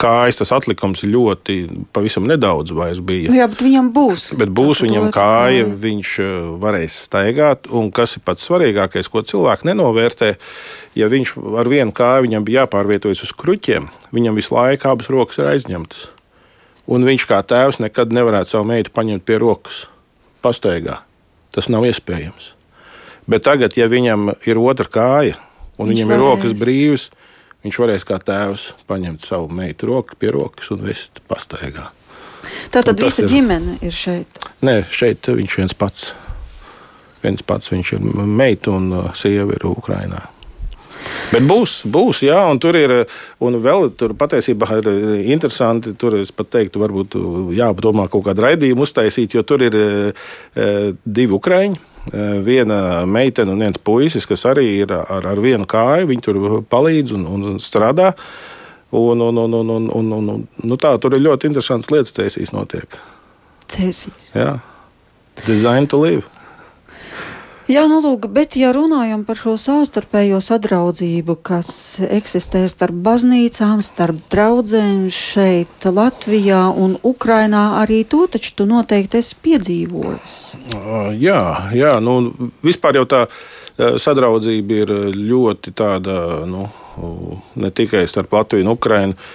kājas 0.00 0.40
tas 0.40 0.52
atlikums 0.56 1.02
ļoti 1.04 1.56
pavisam 1.94 2.26
nedaudz 2.28 2.72
vairs 2.76 3.02
bija. 3.04 3.32
Jā, 3.34 3.48
bet 3.50 3.64
viņam 3.64 3.90
būs. 3.96 4.26
Bet 4.40 4.52
būs 4.56 4.82
viņam 4.84 5.10
kāja, 5.14 5.64
kāja, 5.64 5.66
viņš 5.84 6.12
varēs 6.62 6.96
staigāt. 7.06 7.68
Un 7.74 7.90
kas 7.94 8.16
ir 8.16 8.24
pats 8.26 8.46
svarīgākais, 8.48 9.10
ko 9.12 9.22
cilvēki 9.26 9.68
nenovērtē, 9.70 10.32
ja 10.98 11.10
viņš 11.12 11.34
ar 11.60 11.70
vienu 11.70 11.94
kāju 11.96 12.26
viņam 12.28 12.46
bija 12.48 12.64
jāpārvietojas 12.64 13.24
uz 13.26 13.34
kruķiem, 13.36 13.90
viņam 14.16 14.40
visu 14.40 14.56
laiku 14.56 14.90
abas 14.90 15.12
rokas 15.12 15.40
ir 15.42 15.52
aizņemtas. 15.52 16.08
Un 16.90 17.06
viņš 17.06 17.28
kā 17.30 17.42
tēvs 17.46 17.78
nekad 17.84 18.14
nevarētu 18.16 18.56
savu 18.56 18.66
meitu 18.72 18.90
paņemt 18.96 19.26
pie 19.28 19.38
rokas 19.38 19.84
pastaigā. 20.42 21.02
Tas 21.54 21.68
nav 21.70 21.84
iespējams. 21.86 22.54
Bet 23.30 23.44
tagad, 23.46 23.76
ja 23.78 23.86
viņam 23.90 24.32
ir 24.48 24.58
otra 24.58 24.88
kāja 24.90 25.36
un 25.78 25.90
viņš 25.90 25.96
viņam 25.96 26.10
varēs. 26.10 26.18
ir 26.18 26.24
rokas 26.24 26.54
brīvas, 26.58 27.04
viņš 27.64 27.80
varēs 27.82 28.06
kā 28.08 28.18
tēvs 28.22 28.70
paņemt 28.90 29.26
savu 29.26 29.50
meitu 29.54 29.90
roku 29.90 30.18
pie 30.20 30.32
rokas 30.34 30.70
un 30.74 30.84
vest 30.86 31.22
pastaigā. 31.30 31.90
Tā 32.72 32.82
tad 32.86 33.00
visa 33.00 33.26
ir, 33.26 33.30
ģimene 33.30 33.76
ir 33.84 33.94
šeit? 33.94 34.40
Nē, 34.64 34.80
šeit 34.88 35.28
viņš 35.28 35.56
viens 35.60 35.76
pats. 35.76 36.10
Viens 37.20 37.42
pats 37.44 37.68
viņš 37.68 37.94
ir 37.98 38.04
meita 38.24 38.72
un 38.72 38.88
uh, 38.96 39.10
sieva 39.16 39.52
ir 39.58 39.66
Ukrainā. 39.68 40.22
Bet 41.30 41.44
būs, 41.46 41.80
būs, 41.90 42.24
jā, 42.26 42.38
un 42.50 42.58
tur 42.62 42.76
ir, 42.78 42.92
un 43.42 43.58
vēl 43.62 43.90
tur 43.98 44.14
patiesībā 44.18 44.80
ir 44.80 44.88
interesanti, 45.30 45.94
tur 45.98 46.18
es 46.18 46.32
pat 46.34 46.50
teiktu, 46.56 46.82
varbūt 46.82 47.16
jāpadomā 47.56 48.08
kaut 48.10 48.26
kādu 48.26 48.44
raidījumu 48.46 48.86
uztaisīt, 48.86 49.36
jo 49.38 49.44
tur 49.46 49.62
ir 49.66 49.76
e, 49.78 49.84
divi 51.04 51.36
ukraiņi. 51.38 51.78
E, 52.10 52.26
viena 52.42 52.80
meitene 53.06 53.54
un 53.54 53.62
viens 53.62 53.78
puisis, 53.78 54.26
kas 54.26 54.46
arī 54.50 54.66
ir 54.82 54.94
ar, 54.96 55.26
ar 55.32 55.42
vienu 55.42 55.68
kāju, 55.70 56.08
viņi 56.10 56.26
tur 56.26 56.40
palīdz 56.72 57.14
un, 57.18 57.28
un 57.30 57.62
strādā. 57.62 58.14
Un, 58.90 59.20
un, 59.22 59.36
un, 59.38 59.52
un, 59.54 59.68
un, 59.70 59.86
un, 59.86 60.12
un, 60.16 60.30
un, 60.34 60.46
nu 60.66 60.76
tā, 60.82 60.96
tur 60.98 61.14
ir 61.14 61.22
ļoti 61.22 61.46
interesants 61.46 61.92
lietas, 61.94 62.10
cēsīs 62.16 62.50
notiek. 62.50 62.98
Cēsīs. 63.70 64.32
Jā, 64.34 64.56
design 65.46 65.86
to 65.86 66.02
live. 66.02 66.39
Jā, 67.70 67.84
nu 67.86 68.00
lūk, 68.02 68.24
bet 68.34 68.56
ja 68.58 68.72
runājam 68.74 69.20
par 69.22 69.38
šo 69.38 69.52
savstarpējo 69.60 70.40
sadraudzību, 70.42 71.36
kas 71.46 71.68
eksistē 72.02 72.64
starp 72.66 72.96
baznīcām, 73.04 73.78
starp 73.84 74.18
draudzēm 74.32 75.04
šeit 75.14 75.86
Latvijā 75.86 76.64
un 76.74 76.96
Ukrainā, 77.06 77.78
arī 77.78 78.00
to 78.10 78.24
taču 78.32 78.56
tu 78.58 78.66
noteikti 78.66 79.20
esi 79.20 79.38
piedzīvojis. 79.44 80.34
Jā, 81.22 81.42
jā, 81.76 81.92
nu 82.02 82.16
vispār 82.66 82.98
jau 82.98 83.06
tā 83.12 83.22
sadraudzība 83.78 84.80
ir 84.82 84.92
ļoti 85.14 85.74
tāda, 85.78 86.18
nu, 86.50 86.66
ne 87.54 87.70
tikai 87.70 88.02
starp 88.10 88.34
Latviju 88.34 88.66
un 88.66 88.72
Ukrainu. 88.74 89.30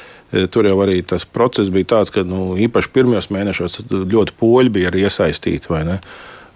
Tur 0.52 0.68
jau 0.68 0.76
arī 0.84 1.00
tas 1.08 1.24
process 1.24 1.72
bija 1.72 1.94
tāds, 1.94 2.12
ka 2.12 2.26
nu, 2.28 2.58
īpaši 2.60 2.92
pirmajos 2.92 3.32
mēnešos 3.32 3.80
ļoti 4.12 4.36
poļi 4.36 4.76
bija 4.82 4.92
iesaistīti. 5.06 5.72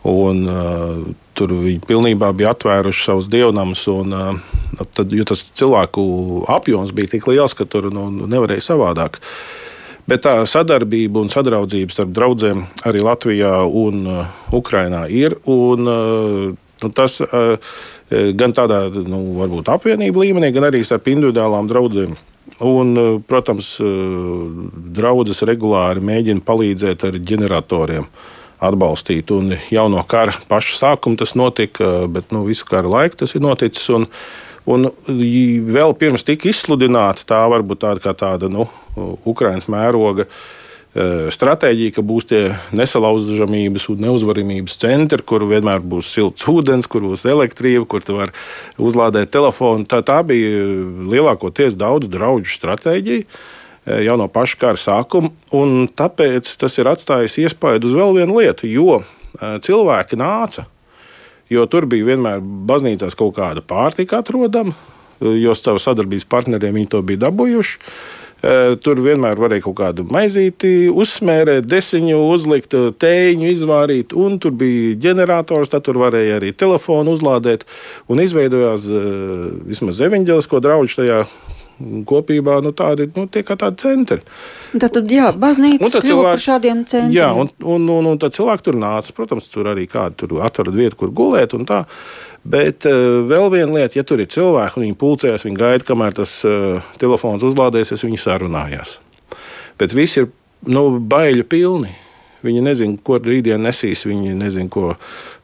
Un, 0.09 0.43
uh, 0.47 1.28
tur 1.39 1.53
viņi 1.55 1.81
pilnībā 1.87 2.31
bija 2.35 2.53
atvēruši 2.55 3.05
savus 3.05 3.29
dievnamus. 3.31 3.85
Un, 3.91 4.15
uh, 4.15 4.85
tad, 4.95 5.13
jo 5.15 5.25
tas 5.27 5.45
cilvēku 5.55 6.03
apjoms 6.51 6.93
bija 6.95 7.15
tik 7.15 7.29
liels, 7.31 7.55
ka 7.57 7.67
tur 7.69 7.89
nu, 7.93 8.09
nevarēja 8.29 8.69
savādāk. 8.71 9.21
Bet 10.09 10.23
tā 10.25 10.39
sadarbība 10.49 11.21
un 11.21 11.29
sadraudzība 11.29 11.93
starp 11.93 12.15
draugiem 12.15 12.63
arī 12.89 13.03
Latvijā 13.05 13.53
un 13.63 14.01
uh, 14.09 14.41
Ukrajinā 14.55 15.05
ir. 15.13 15.37
Un, 15.49 15.93
uh, 15.93 16.49
nu, 16.83 16.91
tas 16.95 17.19
gan 18.09 18.53
tādā 18.57 18.87
nu, 18.89 19.19
varbūt 19.37 19.67
apvienību 19.69 20.23
līmenī, 20.23 20.47
gan 20.55 20.65
arī 20.71 20.79
starp 20.81 21.11
individuālām 21.11 21.67
draudzēm. 21.69 22.15
Un, 22.65 22.95
protams, 23.29 23.75
draudzes 24.97 25.43
regulāri 25.45 26.01
mēģina 26.01 26.41
palīdzēt 26.47 27.05
ar 27.05 27.19
ģeneratoriem. 27.29 28.07
Uh, 28.07 28.38
atbalstīt. 28.59 29.31
Un 29.35 29.55
jau 29.71 29.87
no 29.91 30.03
kara 30.07 30.35
paša 30.49 30.77
sākuma 30.77 31.19
tas 31.19 31.35
notika, 31.39 32.07
bet 32.11 32.33
nu, 32.35 32.45
visu 32.47 32.67
kara 32.69 32.89
laiku 32.89 33.21
tas 33.23 33.35
ir 33.35 33.43
noticis. 33.43 33.87
Un, 33.95 34.07
un 34.69 34.89
vēl 35.09 35.95
pirms 35.99 36.27
tika 36.27 36.51
izsludināta 36.51 37.27
tā 37.27 37.43
varbūt 37.51 37.83
tāda 37.85 38.15
tāda 38.17 38.51
nu, 38.51 38.67
Ukraiņas 39.29 39.69
mēroga 39.71 40.27
stratēģija, 41.29 41.93
ka 41.93 42.01
būs 42.01 42.25
tie 42.31 42.41
nesalaužamības 42.73 43.85
un 43.93 43.99
neuzvaramības 44.07 44.79
centri, 44.81 45.21
kur 45.21 45.45
vienmēr 45.45 45.83
būs 45.85 46.09
silts 46.15 46.47
ūdens, 46.49 46.89
kur 46.89 47.05
būs 47.05 47.27
elektrība, 47.29 47.85
kur 47.85 48.01
tu 48.01 48.17
vari 48.17 48.33
uzlādēt 48.81 49.29
telefonu. 49.29 49.85
Tā, 49.85 50.01
tā 50.01 50.23
bija 50.25 50.65
lielākoties 51.13 51.77
daudz 51.77 52.09
draugu 52.09 52.49
stratēģija. 52.49 53.27
Eh, 53.89 54.03
jau 54.05 54.17
no 54.19 54.27
paša 54.29 54.59
kara 54.61 54.79
sākuma. 54.79 55.31
Tāpēc 55.97 56.51
tas 56.61 56.77
ir 56.77 56.89
atstājis 56.91 57.39
iespaidu 57.45 57.89
uz 57.89 57.97
vēl 57.97 58.19
vienu 58.21 58.37
lietu, 58.37 58.69
jo 58.69 58.99
eh, 59.01 59.57
cilvēki 59.65 60.19
nāca. 60.19 60.67
Jo 61.49 61.65
tur 61.65 61.87
bija 61.89 62.11
vienmēr 62.11 62.43
baznīcās 62.69 63.17
kaut 63.17 63.33
kāda 63.39 63.63
pārtika 63.65 64.19
atrodama, 64.21 64.75
jo 65.17 65.55
caur 65.57 65.81
sadarbības 65.81 66.27
partneriem 66.29 66.77
viņi 66.77 66.91
to 66.93 67.01
bija 67.01 67.23
dabūjuši. 67.25 67.79
Eh, 68.39 68.75
tur 68.79 69.01
vienmēr 69.01 69.41
varēja 69.41 69.65
kaut 69.65 69.79
kādu 69.81 70.05
maizīti 70.13 70.85
uzsmērēt, 70.93 71.65
desiņu 71.67 72.21
uzlikt, 72.29 72.77
tēņu 73.01 73.49
izvārīt, 73.55 74.13
un 74.13 74.37
tur 74.39 74.53
bija 74.55 74.93
ģenerators, 75.09 75.73
tad 75.73 75.87
tur 75.89 75.97
varēja 75.99 76.37
arī 76.37 76.53
telefonu 76.53 77.17
uzlādēt. 77.17 77.65
Un 78.07 78.21
izveidojās 78.21 78.85
vismaz 79.65 80.05
evaņģēlisko 80.05 80.61
draugu 80.61 80.93
tajā 81.01 81.23
kopībā 81.79 82.59
nu, 82.63 82.71
tādi 82.75 83.07
nu, 83.15 83.25
tie 83.31 83.43
kā 83.47 83.55
tādi 83.59 83.81
centri. 83.81 84.19
Tad, 84.73 84.89
tad 84.95 85.11
jā, 85.11 85.29
baznīcas 85.39 85.93
kļuva 85.95 86.07
cilvēki, 86.07 86.29
par 86.29 86.43
šādiem 86.43 86.81
centriem. 86.89 87.15
Jā, 87.15 87.29
un, 87.33 87.51
un, 87.63 87.87
un, 87.95 88.09
un 88.11 88.19
tad 88.21 88.35
cilvēki 88.35 88.65
tur 88.67 88.79
nāca. 88.79 89.15
Protams, 89.15 89.47
tur 89.51 89.71
arī 89.71 89.87
kādi 89.91 90.19
tur 90.23 90.35
atrada 90.45 90.75
vietu, 90.75 90.99
kur 90.99 91.13
gulēt 91.15 91.55
un 91.57 91.65
tā. 91.69 91.85
Bet 92.49 92.87
uh, 92.87 93.21
vēl 93.29 93.47
viena 93.55 93.79
lieta, 93.79 93.99
ja 93.99 94.05
tur 94.07 94.21
ir 94.23 94.29
cilvēki 94.31 94.79
un 94.79 94.87
viņi 94.87 94.99
pulcējas, 94.99 95.47
viņi 95.47 95.59
gaida, 95.59 95.87
kamēr 95.87 96.19
tas 96.19 96.35
uh, 96.47 96.91
telefons 97.01 97.43
uzlādēsies, 97.47 98.05
viņi 98.07 98.21
sarunājās. 98.21 98.97
Bet 99.79 99.95
visi 99.95 100.23
ir 100.23 100.31
nu, 100.67 100.89
baiļu 100.99 101.47
pilni. 101.49 101.95
Viņi 102.43 102.63
nezina, 102.63 102.95
ko 103.03 103.17
rītdien 103.19 103.59
nesīs, 103.59 104.05
viņi 104.07 104.31
nezina, 104.39 104.71
ko, 104.71 104.93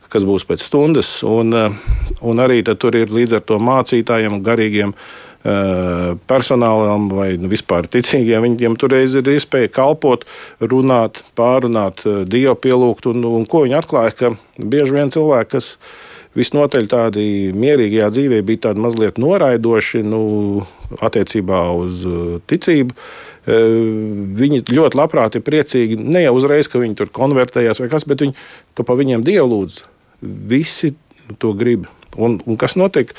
kas 0.08 0.24
būs 0.24 0.46
pēc 0.48 0.64
stundas. 0.64 1.10
Un, 1.28 1.52
uh, 1.52 2.00
un 2.24 2.40
arī 2.44 2.62
tur 2.68 2.96
ir 2.96 3.12
līdz 3.12 3.40
ar 3.40 3.48
to 3.48 3.60
mācītājiem, 3.60 4.40
garīgiem 4.44 4.96
uh, 4.96 5.06
Eh, 5.06 5.24
personālam 5.46 7.10
vai 7.14 7.36
nu, 7.38 7.50
vispār 7.52 7.86
ticīgiem, 7.92 8.48
viņiem 8.48 8.78
toreiz 8.82 9.14
ir 9.20 9.30
iespēja 9.36 9.70
kalpot, 9.76 10.26
runāt, 10.60 11.22
pārunāt, 11.38 12.02
dievu 12.26 12.56
pielūgt. 12.64 13.10
Un, 13.12 13.22
un 13.30 13.46
ko 13.50 13.66
viņi 13.66 13.78
atklāja, 13.78 14.16
ka 14.18 14.34
bieži 14.58 14.98
vien 14.98 15.14
cilvēki, 15.14 15.52
kas 15.54 15.76
visnotaļ 16.36 16.90
tādi 16.92 17.28
mierīgajā 17.56 18.10
dzīvē 18.16 18.42
bija 18.48 18.70
tādi 18.70 18.84
mazliet 18.84 19.22
noraidoši 19.22 20.02
nu, 20.08 20.66
attiecībā 21.06 21.62
uz 21.78 22.02
ticību. 22.50 22.98
Viņi 23.46 24.64
ļoti 24.74 24.98
labprāt 24.98 25.38
ir 25.38 25.46
priecīgi 25.46 26.00
ne 26.02 26.26
jau 26.26 26.34
uzreiz, 26.40 26.68
ka 26.72 26.82
viņi 26.82 26.98
tur 26.98 27.14
konvertējās 27.14 27.84
vai 27.84 27.92
kas, 27.92 28.08
bet 28.10 28.26
viņi, 28.26 28.34
ka 28.74 28.88
pa 28.88 28.98
viņiem 28.98 29.26
dievu 29.26 29.52
lūdz. 29.52 29.84
Visi 30.50 30.96
to 31.38 31.54
grib 31.58 31.86
Un, 32.18 32.38
un 32.46 32.60
kas 32.60 32.78
notika? 32.80 33.16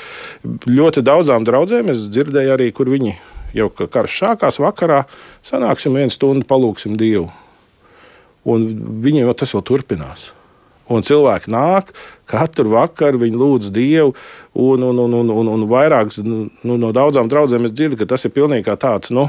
Ļoti 0.65 1.03
daudzām 1.05 1.45
draudzēm 1.47 1.91
es 1.93 2.07
dzirdēju 2.11 2.55
arī, 2.55 2.71
kur 2.75 2.89
viņi 2.91 3.15
jau 3.57 3.69
karš 3.73 4.21
sākās 4.23 4.59
vakarā, 4.61 5.03
sanāksim 5.45 5.97
vienu 5.97 6.13
stundu, 6.13 6.47
palūksim 6.49 6.97
Dievu. 6.99 7.29
Un 8.47 8.67
viņiem 9.03 9.29
tas 9.37 9.53
vēl 9.55 9.65
turpinās. 9.67 10.31
Un 10.87 11.03
cilvēki 11.03 11.51
nāk, 11.51 11.89
katru 12.27 12.71
vakaru 12.71 13.19
viņi 13.21 13.39
lūdz 13.39 13.71
Dievu, 13.75 14.13
un, 14.57 14.83
un, 14.83 14.99
un, 15.03 15.15
un, 15.19 15.31
un, 15.31 15.49
un 15.53 15.65
vairākas 15.69 16.21
nu, 16.23 16.47
no 16.63 16.91
daudzām 16.95 17.29
draudzēm 17.31 17.67
es 17.67 17.73
dzirdu, 17.75 17.99
ka 17.99 18.07
tas 18.09 18.25
ir 18.27 18.33
pilnīgi 18.35 18.73
tāds, 18.79 19.11
nu, 19.15 19.27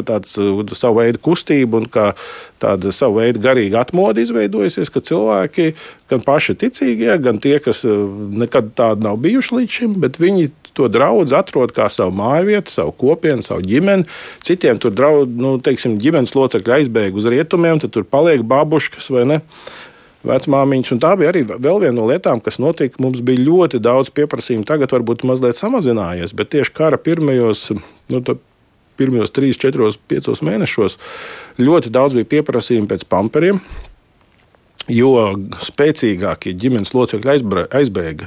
tāds 0.00 0.34
uh, 0.40 0.62
savu 0.76 0.98
veidu 1.02 1.20
kustība 1.24 1.80
un 1.80 1.88
kā 1.92 2.10
tāda 2.62 2.92
savu 2.94 3.20
veidu 3.20 3.42
garīga 3.44 3.84
atmoda 3.84 4.24
izveidojusies, 4.24 4.92
ka 4.92 5.04
cilvēki, 5.04 5.74
gan 6.10 6.24
paši 6.24 6.56
ticīgie, 6.64 7.12
gan 7.22 7.40
tie, 7.44 7.58
kas 7.64 7.84
uh, 7.88 8.08
nekad 8.44 8.72
tādi 8.78 9.06
nav 9.06 9.20
bijuši 9.24 9.60
līdz 9.60 9.78
šim, 9.80 9.98
bet 10.02 10.20
viņi 10.20 10.50
to 10.78 10.86
draugu 10.92 11.26
atrod 11.34 11.72
kā 11.74 11.88
savu 11.90 12.14
māju 12.18 12.48
vietu, 12.52 12.70
savu 12.70 12.92
kopienu, 12.98 13.42
savu 13.42 13.64
ģimeni. 13.66 14.06
Citiem 14.46 14.78
tur 14.78 14.94
draudz, 14.94 15.32
nu, 15.38 15.56
teiksim, 15.64 15.96
ģimenes 16.02 16.36
locekļi 16.38 16.80
aizbēg 16.80 17.18
uz 17.18 17.26
rietumiem, 17.30 17.80
tad 17.82 17.94
tur 17.96 18.06
paliek 18.06 18.44
babuškas 18.46 19.10
vai 19.14 19.26
ne 19.26 19.40
vecmāmiņas. 20.26 20.92
Un 20.94 21.02
tā 21.02 21.14
bija 21.18 21.32
arī 21.32 21.44
vēl 21.48 21.82
viena 21.84 21.94
no 21.98 22.08
lietām, 22.10 22.42
kas 22.44 22.60
notika. 22.62 23.00
Mums 23.02 23.22
bija 23.24 23.44
ļoti 23.44 23.80
daudz 23.82 24.10
pieprasījumu. 24.14 24.66
Tagad 24.68 24.94
varbūt 24.94 25.26
mazliet 25.28 25.58
samazinājies, 25.60 26.34
bet 26.36 26.52
tieši 26.54 26.74
kara 26.76 27.00
pirmajos. 27.00 27.68
Nu, 28.12 28.22
Pirmajos 28.98 29.30
3, 29.30 29.54
4, 29.62 29.92
5 30.10 30.40
mēnešos 30.42 30.96
ļoti 31.62 31.92
daudz 31.94 32.16
bija 32.18 32.26
pieprasījumu 32.32 32.88
pēc 32.90 33.04
pamperiem, 33.06 33.60
jo 34.90 35.12
spēcīgākie 35.62 36.56
ģimenes 36.58 36.90
locekļi 36.98 37.36
aizbēga 37.78 38.26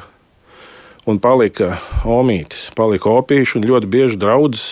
un 1.11 1.19
palika 1.19 1.73
omītis, 2.07 2.69
palika 2.77 3.11
opīši 3.19 3.59
un 3.59 3.67
ļoti 3.67 3.91
bieži 3.91 4.21
draudzes 4.21 4.69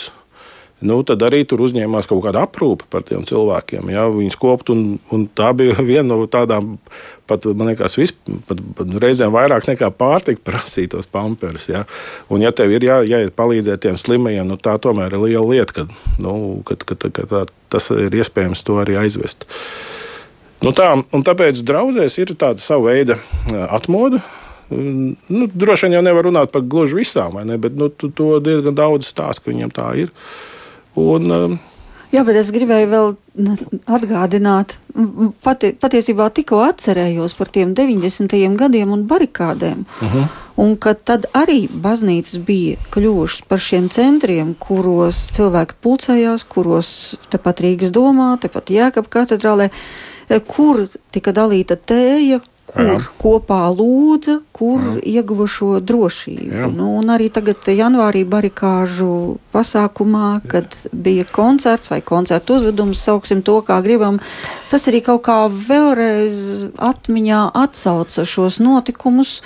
nu, 0.86 1.00
tad 1.08 1.24
arī 1.28 1.42
tur 1.48 1.63
uzņēmās 1.65 2.08
kaut 2.10 2.22
kāda 2.24 2.46
aprūpe 2.48 2.88
par 2.92 3.04
tiem 3.08 3.26
cilvēkiem. 3.28 3.92
Ja, 3.92 4.06
viņus 4.13 4.38
kopt, 4.39 4.72
un, 4.74 4.98
un 5.15 5.26
tā 5.36 5.52
bija 5.58 5.78
viena 5.92 6.08
no 6.13 6.28
tādām, 6.32 6.78
pat, 7.30 7.46
man 7.52 7.72
liekas, 7.72 7.98
vis, 8.00 8.13
pat, 8.48 8.62
pat 8.78 8.96
reizēm 9.04 9.34
vairāk 9.36 9.68
nekā 9.70 9.92
pārtika 10.00 10.44
prasītos 10.52 11.10
pamperus. 11.12 11.70
Ja. 11.72 11.86
Un, 12.32 12.44
ja 12.46 12.54
tev 12.56 12.74
ir 12.76 12.88
jā, 12.88 13.02
jāiet 13.08 13.36
palīdzēt 13.39 13.86
tiem 13.86 14.00
slimajiem, 14.00 14.48
nu, 14.50 14.60
tā 14.62 14.78
tomēr 14.82 15.15
ir 15.15 15.28
liela 15.28 15.46
lieta, 15.52 15.82
ka, 15.82 15.88
nu, 16.24 16.34
ka, 16.68 16.80
ka, 16.80 17.00
ka 17.04 17.30
tā, 17.30 17.46
tas 17.74 17.92
ir 17.96 18.15
iespējams 18.22 18.65
to 18.68 18.80
arī 18.82 19.00
aizvest. 19.04 19.48
Nu 20.60 20.74
tā, 20.76 20.92
tāpēc 21.24 21.62
draudzēs 21.63 22.18
ir 22.20 22.36
tāda 22.39 22.60
sava 22.60 22.92
veida 22.92 23.15
atmodu. 23.72 24.20
Nu, 24.70 25.48
droši 25.50 25.88
vien 25.88 25.98
jau 25.98 26.04
nevar 26.06 26.28
runāt 26.28 26.52
par 26.54 26.62
gluži 26.62 27.00
visām, 27.00 27.39
ne, 27.48 27.58
bet 27.58 27.78
nu, 27.80 27.88
to 27.89 28.36
diezgan 28.44 28.76
daudz 28.78 29.08
stāsta, 29.10 29.46
ka 29.46 29.54
viņiem 29.54 29.72
tā 29.74 29.88
ir. 30.04 30.12
Un, 31.00 31.32
um, 31.32 31.60
Jā, 32.10 32.24
bet 32.26 32.40
es 32.40 32.48
gribēju 32.50 32.88
vēl 32.90 33.12
atgādināt, 33.94 34.80
pati, 35.46 35.76
patiesībā 35.78 36.32
tikko 36.34 36.64
atcerējos 36.66 37.36
par 37.38 37.52
tiem 37.54 37.76
90. 37.78 38.34
gadiem 38.58 38.96
un 38.96 39.04
barikādēm. 39.10 39.86
Uh 39.86 40.06
mhm. 40.08 40.18
-huh. 40.18 40.46
Un 40.60 40.76
ka 40.76 40.94
tad 40.94 41.26
arī 41.34 41.70
baznīcas 41.72 42.42
bija 42.44 42.76
kļuvušas 42.92 43.46
par 43.48 43.60
šiem 43.64 43.90
centriem, 43.90 44.56
kuros 44.60 45.30
cilvēki 45.32 45.78
pulcējās, 45.82 46.44
kuros 46.44 46.90
tepat 47.30 47.62
Rīgas 47.64 47.94
domā, 47.96 48.36
tepat 48.42 48.70
Jēkab 48.70 49.08
katedrālē, 49.08 49.70
kur 50.48 50.88
tika 51.12 51.32
dalīta 51.32 51.78
tēja, 51.78 52.42
kur 52.69 52.86
Jā. 52.86 52.97
kopā 53.21 53.62
lūdza, 53.73 54.39
kur 54.55 54.84
Jā. 54.84 54.95
ieguva 55.19 55.47
šo 55.49 55.79
drošību. 55.82 56.69
Nu, 56.75 56.91
un 56.99 57.10
arī 57.13 57.29
tagad, 57.34 57.65
janvārī, 57.65 58.23
barikāžu 58.29 59.39
pasākumā, 59.53 60.41
kad 60.49 60.75
Jā. 60.77 60.93
bija 60.93 61.25
koncerts 61.25 61.91
vai 61.93 62.01
koncertu 62.05 62.60
uzvedums, 62.60 63.01
sauksim 63.01 63.41
to, 63.45 63.60
kā 63.65 63.82
gribam, 63.86 64.21
tas 64.71 64.88
arī 64.91 65.01
kaut 65.05 65.25
kā 65.27 65.41
vēlreiz 65.49 66.69
atmiņā 66.77 67.43
atsauca 67.65 68.27
šos 68.27 68.62
notikumus 68.63 69.39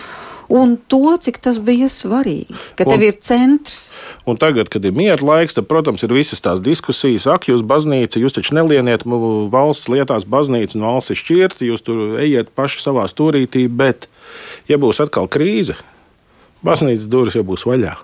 un 0.49 0.75
to, 0.91 1.15
cik 1.21 1.39
tas 1.43 1.59
bija 1.63 1.89
svarīgi, 1.91 2.55
ka 2.77 2.87
tev 2.87 2.97
un, 2.97 3.05
ir 3.07 3.19
centrs. 3.23 4.03
Un 4.29 4.39
tagad, 4.41 4.69
kad 4.73 4.85
ir 4.85 4.95
miera 4.95 5.19
laiks, 5.23 5.57
tad, 5.57 5.67
protams, 5.69 6.03
ir 6.05 6.13
visas 6.15 6.43
tās 6.43 6.61
diskusijas, 6.63 7.27
ak, 7.31 7.47
jūs 7.51 7.63
baznīca, 7.67 8.21
jūs 8.21 8.35
taču 8.35 8.57
nelieniet 8.57 9.05
valsts 9.05 9.91
lietās 9.91 10.27
baznīcu 10.29 10.79
un 10.79 10.87
valsts 10.87 11.13
ir 11.13 11.21
šķirti, 11.21 11.69
jūs 11.71 11.85
tur 11.85 12.17
ejiet 12.23 12.51
paši 12.57 12.83
savā 12.83 13.07
stūrītī, 13.11 13.67
bet, 13.69 14.09
ja 14.71 14.79
būs 14.81 15.01
atkal 15.03 15.29
krīze, 15.31 15.77
baznīcas 16.65 17.09
durvis 17.11 17.39
jau 17.39 17.45
būs 17.47 17.65
vaļā, 17.69 17.95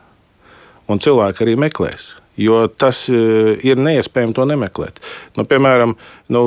un 0.90 1.04
cilvēki 1.04 1.46
arī 1.46 1.60
meklēs. 1.68 2.16
Jo 2.40 2.70
tas 2.72 3.02
eh, 3.12 3.58
ir 3.68 3.80
neiespējami 3.84 4.32
to 4.38 4.46
nemeklēt. 4.48 5.02
Nu, 5.36 5.44
piemēram, 5.44 5.98
nu, 6.32 6.44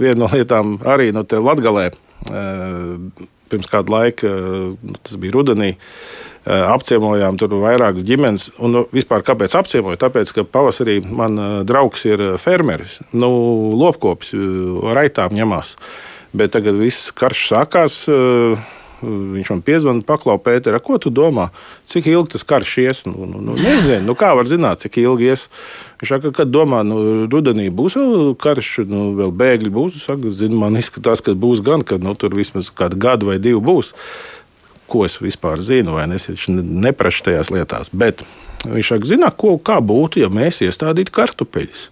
viena 0.00 0.24
no 0.24 0.30
lietām 0.32 0.80
arī 0.82 1.12
nu, 1.14 1.22
Latvijā 1.22 1.70
pirms 3.50 3.70
kāda 3.70 3.92
laika, 3.92 4.30
nu, 4.30 4.96
tas 5.02 5.16
bija 5.20 5.34
rudenī, 5.36 5.72
eh, 5.74 6.64
apciemojām 6.74 7.38
tur 7.40 7.56
vairākas 7.62 8.06
ģimenes. 8.06 8.50
Un, 8.58 8.76
nu, 8.76 8.84
vispār 8.94 9.24
kāpēc 9.26 9.56
apciemoju? 9.58 10.00
Tāpēc, 10.02 10.34
ka 10.36 10.46
pavasarī 10.48 10.98
man 11.04 11.38
eh, 11.38 11.56
draugs 11.68 12.06
ir 12.08 12.22
eh, 12.22 12.36
fermeris, 12.42 13.00
nu, 13.16 13.30
lopkopis, 13.76 14.34
raitām 14.96 15.36
ņemās. 15.36 15.76
Bet 16.36 16.52
tagad 16.56 16.76
viss 16.80 17.12
karš 17.16 17.46
sākās. 17.52 18.00
Viņš 19.04 19.50
man 19.52 19.60
piezvanīja, 19.64 20.06
paklau, 20.08 20.38
Pēter, 20.40 20.78
ko 20.80 20.96
tu 21.02 21.10
domā? 21.12 21.50
Cik 21.90 22.06
ilgi 22.08 22.32
tas 22.32 22.46
karš 22.48 22.76
ies? 22.80 23.02
Nu, 23.04 23.26
nu, 23.28 23.42
nu, 23.44 23.56
nezinu, 23.58 24.06
nu, 24.06 24.14
kā 24.16 24.30
var 24.38 24.48
zināt, 24.48 24.80
cik 24.84 24.96
ilgi 25.02 25.28
ies. 25.28 25.44
Viņš 26.00 26.12
saka, 26.14 26.32
kad 26.38 26.48
domā, 26.52 26.80
nu, 26.86 27.26
rudenī 27.28 27.68
būs 27.68 27.98
vēl 28.00 28.32
karš, 28.40 28.70
nu, 28.88 29.10
vēl 29.18 29.34
bēgļi 29.36 29.74
būs. 29.74 30.00
Saka, 30.06 30.32
zinu, 30.40 30.56
man 30.62 30.80
izskatās, 30.80 31.20
ka 31.24 31.36
būs 31.36 31.60
gan, 31.66 31.84
ka 31.84 32.00
nu, 32.00 32.16
tur 32.16 32.36
vismaz 32.38 32.72
kādu 32.72 32.96
gadu 33.04 33.28
vai 33.28 33.36
divu 33.42 33.60
būs. 33.68 33.92
Ko 34.88 35.04
es 35.04 35.18
vispār 35.20 35.60
zinu, 35.60 35.98
vai 35.98 36.08
ne? 36.08 36.16
Es 36.16 36.48
neprašu 36.48 37.28
tajās 37.28 37.52
lietās. 37.52 37.92
Bet 37.92 38.24
viņš 38.64 38.94
saka, 38.94 39.12
zina, 39.12 39.28
ko, 39.28 39.58
kā 39.60 39.76
būtu, 39.84 40.24
ja 40.24 40.32
mēs 40.32 40.64
iestādītu 40.64 41.12
kartupeļus 41.12 41.88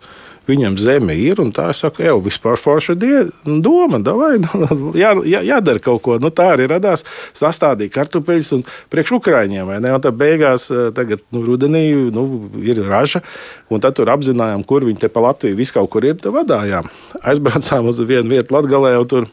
viņam 0.49 0.77
zeme 0.81 1.17
ir. 1.19 1.41
Tā 1.55 1.69
es 1.73 1.81
saku, 1.83 2.05
jau 2.07 2.17
vispār 2.25 2.59
forša 2.61 2.97
doma, 2.99 4.01
davai, 4.05 4.37
jā, 5.03 5.15
jā, 5.29 5.43
jādara 5.51 5.83
kaut 5.83 6.03
ko. 6.05 6.19
Nu, 6.23 6.31
tā 6.35 6.51
arī 6.55 6.69
radās. 6.71 7.05
Sastādīja 7.37 7.93
kartupeļus 7.95 8.53
un 8.59 8.65
priekš 8.93 9.15
Ukraiņiem. 9.19 9.73
Un 9.79 9.89
tad 10.05 10.19
beigās, 10.21 10.69
eh, 10.73 10.91
tagad 10.97 11.25
nu, 11.35 11.45
rudenī 11.47 11.85
nu, 12.15 12.27
ir 12.63 12.83
raža. 12.89 13.25
Un 13.73 13.83
tad 13.85 13.97
tur 13.99 14.13
apzinājām, 14.13 14.65
kur 14.69 14.87
viņi 14.87 15.05
te 15.05 15.13
pa 15.13 15.25
Latviju 15.25 15.59
visu 15.59 15.79
kaut 15.79 15.93
kur 15.95 16.07
ir. 16.07 16.19
Vadājām. 16.35 16.91
Aizbraucām 17.23 17.91
uz 17.91 18.01
vienu 18.03 18.37
vietu 18.37 18.57
Latgalē. 18.57 18.97
Tur, 19.09 19.29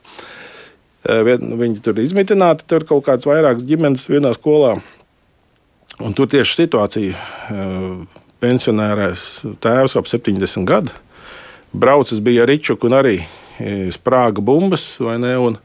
eh, 1.06 1.36
viņi 1.38 1.84
tur 1.84 2.02
izmitināti, 2.02 2.68
tur 2.68 2.88
kaut 2.88 3.06
kādas 3.06 3.28
vairākas 3.30 3.68
ģimenes 3.68 4.08
vienā 4.12 4.34
skolā. 4.38 4.80
Un 6.02 6.16
tur 6.18 6.26
tieši 6.26 6.64
situācija 6.64 7.14
pensionērais 8.42 9.26
tēvs 9.62 9.96
ap 10.00 10.10
70 10.10 10.66
gadu. 10.68 10.94
Braucis 11.72 12.20
bija 12.24 12.46
Ričuku 12.50 12.90
un 12.90 12.98
arī 12.98 13.18
e, 13.22 13.92
sprāga 13.96 14.44
bumbas, 14.44 14.98
vai 15.00 15.16
ne? 15.22 15.36
Un 15.40 15.60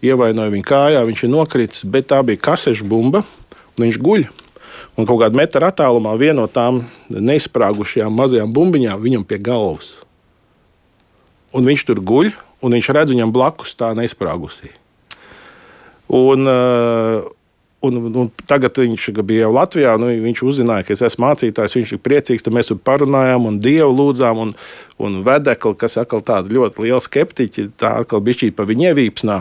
ievainoja 0.00 0.52
viņu 0.54 0.66
kājā, 0.66 1.02
viņš 1.04 1.24
ir 1.26 1.32
nokritis, 1.32 1.84
bet 1.84 2.08
tā 2.12 2.22
bija 2.24 2.40
kasešu 2.40 2.86
bumba, 2.88 3.24
un 3.76 3.84
viņš 3.84 3.98
guļ. 4.00 4.28
Un 4.96 5.06
kaut 5.08 5.20
kādā 5.20 5.36
metra 5.36 5.70
attālumā 5.70 6.14
viena 6.20 6.40
no 6.40 6.46
tām 6.50 6.82
neizsprāgušajām 7.12 8.14
mazajām 8.16 8.54
bumbiņām 8.56 9.02
viņam 9.02 9.26
pie 9.28 9.38
galvas. 9.42 9.92
Un 11.56 11.66
viņš 11.66 11.84
tur 11.88 12.00
guļ, 12.06 12.32
un 12.64 12.76
viņš 12.76 12.90
redz 12.96 13.12
viņam 13.12 13.34
blakus 13.34 13.74
tā 13.78 13.92
neizsprāgusī. 13.98 14.72
Un, 16.10 16.48
uh, 16.48 17.28
Un, 17.80 17.96
un 18.12 18.28
tagad 18.44 18.76
viņš 18.76 19.06
bija 19.24 19.46
jau 19.46 19.54
Latvijā. 19.56 19.94
Nu, 20.00 20.10
viņš 20.20 20.42
uzzināja, 20.44 20.84
ka 20.84 20.92
es 20.92 21.02
esmu 21.06 21.24
mācītājs. 21.24 21.78
Viņš 21.78 21.92
ir 21.96 22.02
priecīgs, 22.04 22.44
ka 22.44 22.52
mēs 22.52 22.68
tur 22.68 22.80
parunājām 22.84 23.46
un 23.48 23.56
dievu 23.62 23.94
lūdzām. 23.96 24.42
Un, 24.42 24.52
un 25.00 25.20
vedekli, 25.24 25.78
kas 25.80 25.96
atkal 26.02 26.20
tāda 26.24 26.52
ļoti 26.52 26.84
liela 26.84 27.00
skeptiķa, 27.00 27.70
tā 27.80 27.94
atkal 28.02 28.20
bija 28.24 28.42
šī 28.42 28.50
pa 28.56 28.66
viņa 28.68 28.90
ievīpsnā. 28.90 29.38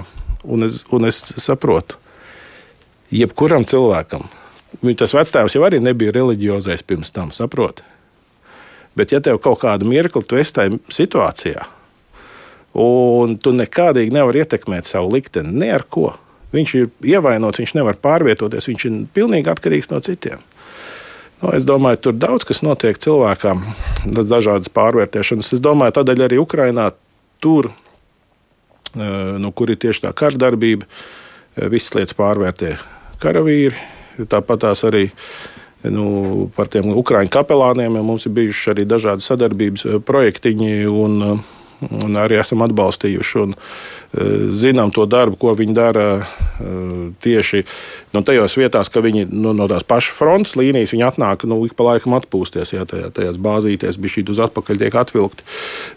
Un 0.47 0.63
es, 0.69 0.85
un 0.95 1.03
es 1.09 1.19
saprotu, 1.43 1.97
jebkuram 3.11 3.65
cilvēkam, 3.67 4.23
tas 4.95 5.15
vectēvs 5.17 5.57
jau 5.57 5.65
arī 5.67 5.81
nebija 5.83 6.13
reliģiozais 6.15 6.85
pirms 6.87 7.11
tam, 7.11 7.33
saproti. 7.35 7.83
Bet, 8.95 9.11
ja 9.11 9.19
tev 9.23 9.41
kaut 9.43 9.59
kādu 9.65 9.87
mirkli, 9.87 10.23
tu 10.23 10.39
esi 10.39 10.55
tajā 10.55 10.79
situācijā, 10.95 11.67
un 12.79 13.35
tu 13.43 13.51
nekādīgi 13.51 14.15
nevari 14.15 14.45
ietekmēt 14.45 14.87
savu 14.87 15.11
likteni, 15.17 15.51
ne 15.59 15.73
ar 15.75 15.83
ko 15.91 16.13
Viņš 16.55 16.71
ir 16.79 16.87
ievainots, 17.05 17.61
viņš 17.61 17.75
nevar 17.77 17.99
pārvietoties, 18.01 18.67
viņš 18.69 18.85
ir 18.89 18.95
pilnīgi 19.13 19.51
atkarīgs 19.51 19.91
no 19.91 19.99
citiem. 20.05 20.41
Nu, 21.39 21.53
es 21.55 21.63
domāju, 21.67 22.01
tur 22.03 22.17
daudz 22.19 22.43
kas 22.47 22.63
notiek 22.65 22.97
cilvēkam, 22.99 23.61
dažādas 24.17 24.71
pārvērtēšanas. 24.75 25.53
Es 25.55 25.61
domāju, 25.63 25.95
tādēļ 25.99 26.25
arī 26.25 26.39
Ukrainā 26.41 26.89
tur, 27.39 27.69
nu, 28.95 29.53
kur 29.55 29.71
ir 29.71 29.79
tieši 29.79 30.07
tā 30.07 30.11
kardarbība, 30.17 30.89
visas 31.71 31.95
lietas 31.95 32.17
pārvērtē 32.17 32.75
karavīri. 33.23 33.77
tāpat 34.27 34.65
tās 34.65 34.83
arī 34.83 35.05
nu, 35.87 36.49
par 36.55 36.67
tiem 36.67 36.91
ukraiņu 36.91 37.31
kapelāniem. 37.31 38.01
Mums 38.03 38.27
ir 38.27 38.35
bijuši 38.35 38.73
arī 38.73 38.85
dažādi 38.89 39.23
sadarbības 39.23 39.85
projektiņi, 40.07 40.73
un, 40.91 41.39
un 41.87 42.19
arī 42.19 42.39
esam 42.41 42.65
atbalstījuši. 42.65 43.41
Un, 43.45 43.57
zinām 44.57 44.89
to 44.89 45.03
darbu, 45.05 45.37
ko 45.37 45.51
viņi 45.53 45.73
dara 45.77 46.05
tieši 47.21 47.61
nu, 48.15 48.23
tajās 48.25 48.55
vietās, 48.57 48.89
ka 48.89 49.03
viņi 49.05 49.27
nu, 49.29 49.53
no 49.53 49.67
tās 49.69 49.85
pašas 49.85 50.17
frontes 50.17 50.55
līnijas 50.57 50.95
atnāk 51.05 51.45
nu, 51.45 51.59
ik 51.67 51.75
pa 51.77 51.91
laikam 51.91 52.17
atpūsties. 52.17 52.73
Jā, 52.73 52.87
tajā, 52.89 53.11
tajās 53.13 53.37
bāzītēs 53.37 53.99
bija 54.01 54.15
šī 54.17 54.25
uz 54.33 54.41
atpakaļ 54.47 54.81
tiek 54.81 54.97
atvilkti. 54.97 55.45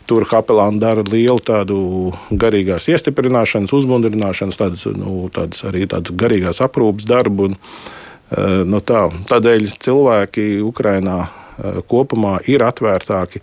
Tur 0.06 0.28
kapelāni 0.28 0.82
dara 0.82 1.04
lielu 1.08 1.40
tādu 1.40 2.12
garīgās 2.30 2.90
iestiprināšanas, 2.92 3.72
uzmundrināšanas, 3.72 4.60
tādas, 4.60 4.84
nu, 4.92 5.30
tādas 5.32 5.64
arī 5.68 5.88
tādas 5.88 6.12
garīgās 6.12 6.60
aprūpas 6.64 7.08
darbu. 7.08 7.48
Un, 7.48 7.58
nu, 8.68 8.84
tā, 8.84 9.06
tādēļ 9.32 9.70
cilvēki 9.80 10.60
Ukrajinā 10.68 11.18
kopumā 11.88 12.38
ir 12.48 12.64
atvērtāki 12.64 13.40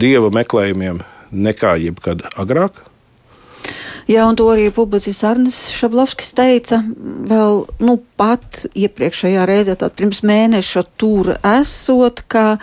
dieva 0.00 0.28
meklējumiem 0.32 1.00
nekā 1.32 1.76
jebkad 1.80 2.24
agrāk. 2.40 2.84
Jā, 4.10 4.24
un 4.26 4.34
to 4.34 4.48
arī 4.50 4.70
publicists 4.74 5.22
Arnis 5.26 5.58
Šablovskis 5.70 6.32
teica 6.34 6.80
vēl 7.30 7.60
nu, 7.84 7.96
pat 8.18 8.64
iepriekšējā 8.74 9.44
reizē, 9.46 9.76
tad 9.78 9.94
pirms 10.00 10.24
mēneša 10.26 10.82
tur 10.98 11.36
esot, 11.38 12.24
ka 12.26 12.56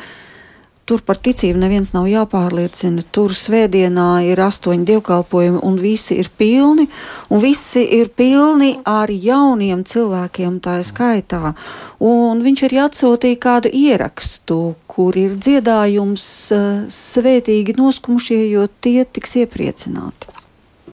tur 0.87 1.03
par 1.03 1.19
ticību 1.19 1.59
neviens 1.59 1.91
nav 1.95 2.07
jāpārliecina. 2.09 3.03
Tur 3.11 3.35
svētdienā 3.35 4.07
ir 4.29 4.39
astoņi 4.41 4.87
dievkalpojumi 4.87 5.61
un 5.67 5.75
visi 5.81 6.17
ir 6.21 6.31
pilni, 6.39 6.87
un 7.29 7.43
visi 7.43 7.83
ir 7.99 8.13
pilni 8.15 8.73
ar 8.87 9.11
jauniem 9.11 9.83
cilvēkiem 9.87 10.61
tā 10.63 10.79
skaitā. 10.87 11.53
Un 11.99 12.41
viņš 12.45 12.65
arī 12.69 12.81
atsūtīja 12.85 13.43
kādu 13.43 13.73
ierakstu, 13.73 14.61
kur 14.87 15.19
ir 15.19 15.35
dziedājums 15.35 16.25
svētīgi 16.93 17.77
noskumušie, 17.77 18.43
jo 18.53 18.67
tie 18.81 19.03
tiks 19.03 19.39
iepriecināti. 19.43 20.46